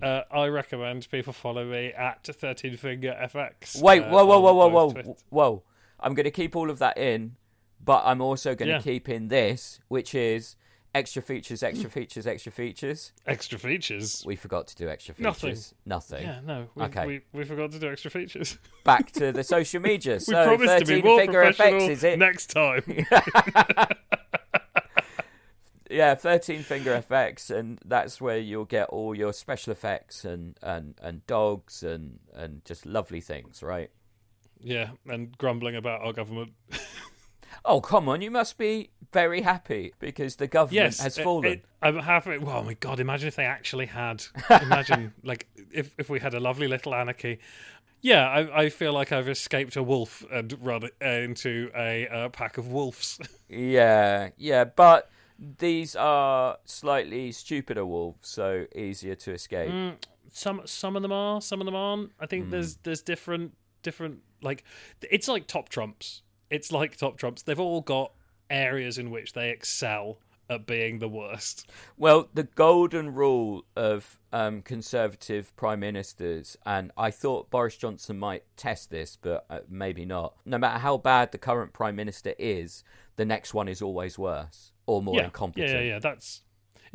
Uh, 0.01 0.21
I 0.31 0.47
recommend 0.47 1.09
people 1.09 1.33
follow 1.33 1.65
me 1.65 1.93
at 1.93 2.25
13 2.25 2.77
Finger 2.77 3.15
FX. 3.33 3.81
Wait, 3.81 4.03
uh, 4.03 4.09
whoa, 4.09 4.25
whoa, 4.25 4.39
whoa, 4.39 4.53
whoa, 4.53 4.67
whoa, 4.67 4.91
Twitter- 4.91 5.13
whoa! 5.29 5.63
I'm 5.99 6.13
going 6.13 6.25
to 6.25 6.31
keep 6.31 6.55
all 6.55 6.69
of 6.69 6.79
that 6.79 6.97
in, 6.97 7.37
but 7.83 8.03
I'm 8.05 8.21
also 8.21 8.55
going 8.55 8.67
to 8.69 8.75
Yeah. 8.75 8.81
keep 8.81 9.07
in 9.09 9.29
this, 9.29 9.79
which 9.87 10.13
is 10.13 10.55
extra 10.95 11.21
features, 11.21 11.59
mm. 11.59 11.67
extra 11.67 11.89
features, 11.89 12.25
extra 12.25 12.51
features. 12.51 13.11
Extra 13.27 13.59
features. 13.59 14.23
We 14.25 14.35
forgot 14.35 14.67
to 14.67 14.75
do 14.75 14.89
extra 14.89 15.13
features. 15.13 15.73
Nothing. 15.85 16.23
Nothing. 16.23 16.23
Yeah, 16.23 16.39
no. 16.43 16.67
We, 16.73 16.83
Okay. 16.85 17.05
we, 17.05 17.21
we 17.33 17.43
forgot 17.43 17.71
to 17.71 17.79
do 17.79 17.91
extra 17.91 18.09
features. 18.09 18.57
Back 18.83 19.11
to 19.13 19.31
the 19.33 19.43
social 19.43 19.81
media. 19.81 20.15
we 20.15 20.19
so, 20.19 20.45
promised 20.45 20.79
to 20.79 20.85
be 20.85 21.01
13 21.01 21.03
more 21.03 21.19
figure 21.19 21.43
professional 21.43 21.77
effects 21.81 21.91
is 21.97 22.03
it? 22.03 22.17
next 22.17 22.47
time. 22.47 22.83
yeah, 25.89 26.15
13 26.15 26.63
finger 26.63 26.95
effects, 26.95 27.49
and 27.49 27.79
that's 27.85 28.21
where 28.21 28.37
you'll 28.37 28.65
get 28.65 28.87
all 28.89 29.13
your 29.13 29.33
special 29.33 29.71
effects 29.71 30.23
and, 30.23 30.57
and, 30.63 30.95
and 31.01 31.27
dogs 31.27 31.83
and, 31.83 32.19
and 32.33 32.63
just 32.63 32.85
lovely 32.85 33.19
things, 33.21 33.61
right? 33.61 33.91
Yeah, 34.61 34.91
and 35.07 35.37
grumbling 35.37 35.75
about 35.75 36.01
our 36.01 36.13
government. 36.13 36.53
Oh, 37.63 37.81
come 37.81 38.09
on, 38.09 38.21
you 38.21 38.31
must 38.31 38.57
be 38.57 38.89
very 39.11 39.41
happy 39.41 39.93
because 39.99 40.35
the 40.35 40.47
government 40.47 40.73
yes, 40.73 40.99
has 40.99 41.17
fallen. 41.17 41.53
it- 41.53 41.65
I'm 41.81 41.99
happy. 41.99 42.37
Well, 42.39 42.57
oh 42.57 42.63
my 42.63 42.73
God, 42.73 42.99
imagine 42.99 43.27
if 43.27 43.35
they 43.35 43.45
actually 43.45 43.85
had. 43.85 44.23
Imagine, 44.49 45.13
like, 45.23 45.47
if, 45.71 45.93
if 45.97 46.09
we 46.09 46.19
had 46.19 46.33
a 46.33 46.39
lovely 46.39 46.67
little 46.67 46.95
anarchy. 46.95 47.39
Yeah, 48.01 48.27
I, 48.27 48.63
I 48.63 48.69
feel 48.69 48.93
like 48.93 49.11
I've 49.11 49.29
escaped 49.29 49.75
a 49.75 49.83
wolf 49.83 50.23
and 50.31 50.55
run 50.61 50.89
into 50.99 51.71
a 51.75 52.07
uh, 52.07 52.29
pack 52.29 52.57
of 52.57 52.67
wolves. 52.67 53.19
Yeah, 53.47 54.29
yeah, 54.37 54.63
but 54.63 55.07
these 55.37 55.95
are 55.95 56.57
slightly 56.65 57.31
stupider 57.31 57.85
wolves, 57.85 58.27
so 58.27 58.65
easier 58.75 59.13
to 59.13 59.33
escape. 59.33 59.69
Mm, 59.69 59.95
some 60.31 60.61
some 60.65 60.95
of 60.95 61.03
them 61.03 61.11
are, 61.11 61.39
some 61.41 61.61
of 61.61 61.65
them 61.65 61.75
aren't. 61.75 62.11
I 62.19 62.25
think 62.25 62.49
there's 62.49 62.77
there's 62.77 63.03
different 63.03 63.53
different 63.83 64.21
like 64.41 64.63
it's 65.01 65.27
like 65.27 65.45
top 65.45 65.69
trumps. 65.69 66.23
It's 66.49 66.71
like 66.71 66.97
top 66.97 67.17
trumps. 67.17 67.41
They've 67.41 67.59
all 67.59 67.81
got 67.81 68.11
areas 68.49 68.97
in 68.97 69.11
which 69.11 69.33
they 69.33 69.49
excel 69.49 70.19
at 70.49 70.65
being 70.65 70.99
the 70.99 71.07
worst. 71.07 71.69
Well, 71.97 72.29
the 72.33 72.43
golden 72.43 73.13
rule 73.13 73.65
of 73.75 74.19
um, 74.31 74.61
conservative 74.61 75.55
prime 75.55 75.79
ministers, 75.79 76.57
and 76.65 76.91
I 76.97 77.11
thought 77.11 77.49
Boris 77.49 77.77
Johnson 77.77 78.19
might 78.19 78.43
test 78.57 78.89
this, 78.91 79.17
but 79.19 79.45
uh, 79.49 79.59
maybe 79.69 80.05
not. 80.05 80.35
No 80.45 80.57
matter 80.57 80.79
how 80.79 80.97
bad 80.97 81.31
the 81.31 81.37
current 81.37 81.73
prime 81.73 81.95
minister 81.95 82.35
is, 82.37 82.83
the 83.15 83.25
next 83.25 83.53
one 83.53 83.67
is 83.67 83.81
always 83.81 84.19
worse 84.19 84.71
or 84.85 85.01
more 85.01 85.15
yeah, 85.15 85.25
incompetent. 85.25 85.71
yeah, 85.71 85.79
yeah, 85.79 85.93
yeah. 85.93 85.99
That's 85.99 86.41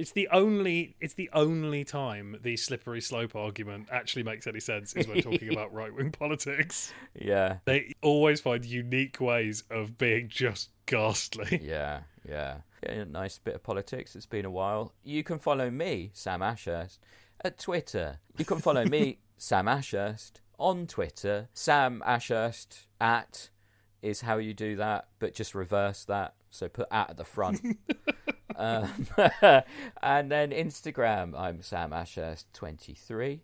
it's 0.01 0.13
the 0.13 0.29
only 0.33 0.97
it's 0.99 1.13
the 1.13 1.29
only 1.35 1.85
time 1.85 2.35
the 2.43 2.57
slippery 2.57 3.03
slope 3.03 3.37
argument 3.37 3.87
actually 3.93 4.23
makes 4.23 4.47
any 4.47 4.59
sense 4.59 4.95
is 4.95 5.07
when 5.07 5.21
talking 5.21 5.53
about 5.53 5.75
right 5.75 5.95
wing 5.95 6.11
politics. 6.11 6.91
yeah, 7.15 7.59
They 7.67 7.93
always 8.01 8.41
find 8.41 8.65
unique 8.65 9.21
ways 9.21 9.63
of 9.71 9.99
being 9.99 10.29
just 10.31 10.71
ghastly. 10.87 11.61
yeah, 11.63 12.01
yeah. 12.27 12.59
Yeah, 12.83 12.93
a 12.93 13.05
nice 13.05 13.39
bit 13.39 13.55
of 13.55 13.63
politics. 13.63 14.17
It's 14.17 14.25
been 14.25 14.47
a 14.47 14.51
while. 14.51 14.95
You 15.05 15.23
can 15.23 15.39
follow 15.39 15.71
me, 15.71 16.13
Sam 16.15 16.41
Ashurst, 16.41 16.99
at 17.45 17.59
Twitter. 17.59 18.21
You 18.39 18.47
can 18.47 18.59
follow 18.59 18.87
me, 18.87 19.19
Sam 19.37 19.69
Ashurst, 19.69 20.41
on 20.59 20.87
Twitter. 20.87 21.51
Sam 21.53 22.03
Ashurst 22.07 22.87
at 22.99 23.51
is 24.01 24.23
how 24.23 24.39
you 24.39 24.55
do 24.55 24.77
that, 24.77 25.09
but 25.19 25.35
just 25.35 25.55
reverse 25.55 26.07
that. 26.07 26.37
So 26.49 26.71
put 26.71 26.89
at 26.91 27.11
at 27.11 27.17
the 27.19 27.25
front. 27.25 27.61
Um, 28.57 29.07
and 30.03 30.31
then 30.31 30.51
Instagram, 30.51 31.39
I'm 31.39 31.63
Sam 31.63 31.91
Ashurst23. 31.91 33.41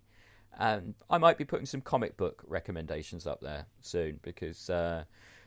And 0.59 0.95
I 1.11 1.19
might 1.19 1.37
be 1.37 1.45
putting 1.45 1.67
some 1.67 1.83
comic 1.83 2.17
book 2.17 2.43
recommendations 2.47 3.27
up 3.27 3.41
there 3.43 3.67
soon 3.83 4.19
because 4.23 4.71
uh, 4.71 5.05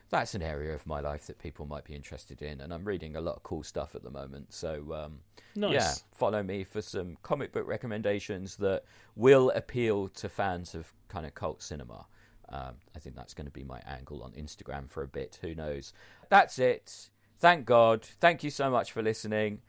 that's 0.10 0.36
an 0.36 0.44
area 0.44 0.74
of 0.74 0.86
my 0.86 1.00
life 1.00 1.26
that 1.28 1.40
people 1.40 1.66
might 1.66 1.84
be 1.84 1.96
interested 1.96 2.42
in. 2.42 2.62
And 2.62 2.72
I'm 2.74 2.86
reading 2.86 3.16
a 3.16 3.22
lot 3.22 3.36
of 3.36 3.44
cool 3.44 3.64
stuff 3.64 3.96
at 3.96 4.04
the 4.04 4.12
moment. 4.12 4.54
So, 4.54 4.94
um, 4.94 5.20
Nice. 5.56 5.74
yeah, 5.74 5.94
follow 6.14 6.44
me 6.44 6.64
for 6.64 6.82
some 6.82 7.18
comic 7.24 7.52
book 7.52 7.68
recommendations 7.68 8.56
that 8.58 8.84
will 9.16 9.50
appeal 9.56 10.10
to 10.10 10.30
fans 10.30 10.76
of 10.76 10.94
kind 11.08 11.26
of 11.26 11.34
cult 11.34 11.64
cinema. 11.64 12.06
Um, 12.50 12.76
I 12.96 13.00
think 13.00 13.16
that's 13.16 13.34
going 13.34 13.46
to 13.46 13.52
be 13.52 13.64
my 13.64 13.80
angle 13.88 14.24
on 14.24 14.32
Instagram 14.32 14.90
for 14.90 15.04
a 15.04 15.08
bit. 15.08 15.40
Who 15.42 15.54
knows? 15.56 15.94
That's 16.30 16.60
it. 16.60 17.10
Thank 17.40 17.66
God. 17.66 18.04
Thank 18.04 18.44
you 18.44 18.50
so 18.50 18.70
much 18.70 18.92
for 18.92 19.02
listening. 19.02 19.62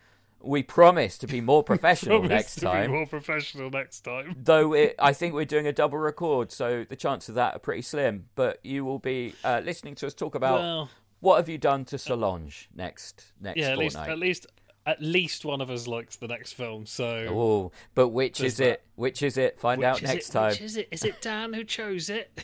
We 0.42 0.62
promise 0.62 1.18
to 1.18 1.26
be 1.26 1.40
more 1.40 1.62
professional 1.72 2.22
next 2.22 2.54
to 2.56 2.60
be 2.62 2.66
time. 2.66 2.90
more 2.90 3.06
professional 3.06 3.70
next 3.70 4.00
time. 4.00 4.36
Though 4.42 4.72
it, 4.72 4.94
I 4.98 5.12
think 5.12 5.34
we're 5.34 5.44
doing 5.44 5.66
a 5.66 5.72
double 5.72 5.98
record, 5.98 6.50
so 6.50 6.84
the 6.88 6.96
chances 6.96 7.30
of 7.30 7.34
that 7.36 7.54
are 7.56 7.58
pretty 7.58 7.82
slim. 7.82 8.26
But 8.34 8.58
you 8.64 8.84
will 8.84 8.98
be 8.98 9.34
uh, 9.44 9.60
listening 9.64 9.94
to 9.96 10.06
us 10.06 10.14
talk 10.14 10.34
about 10.34 10.60
Well, 10.60 10.88
what 11.20 11.36
have 11.36 11.48
you 11.48 11.58
done 11.58 11.84
to 11.86 11.98
Solange 11.98 12.68
next 12.74 13.32
next 13.40 13.58
yeah, 13.58 13.68
at 13.72 13.78
least 13.78 13.96
at 13.96 14.18
least 14.18 14.46
at 14.86 15.02
least 15.02 15.44
one 15.44 15.60
of 15.60 15.68
us 15.70 15.86
likes 15.86 16.16
the 16.16 16.26
next 16.26 16.54
film. 16.54 16.86
So 16.86 17.26
Oh, 17.28 17.72
but 17.94 18.08
which 18.08 18.40
is 18.40 18.56
that. 18.56 18.66
it? 18.68 18.82
Which 18.94 19.22
is 19.22 19.36
it? 19.36 19.60
Find 19.60 19.80
Which 19.80 19.86
out 19.86 20.02
next 20.02 20.30
it? 20.30 20.32
time. 20.32 20.50
Which 20.52 20.62
is 20.62 20.76
it? 20.78 20.88
Is 20.90 21.04
it 21.04 21.20
Dan 21.20 21.52
who 21.52 21.64
chose 21.64 22.08
it, 22.08 22.42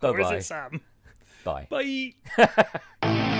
Bye 0.00 0.08
or 0.10 0.20
is 0.20 0.26
bye. 0.26 0.36
it 0.36 0.42
Sam? 0.42 0.80
Bye. 1.44 1.66
Bye. 2.36 3.34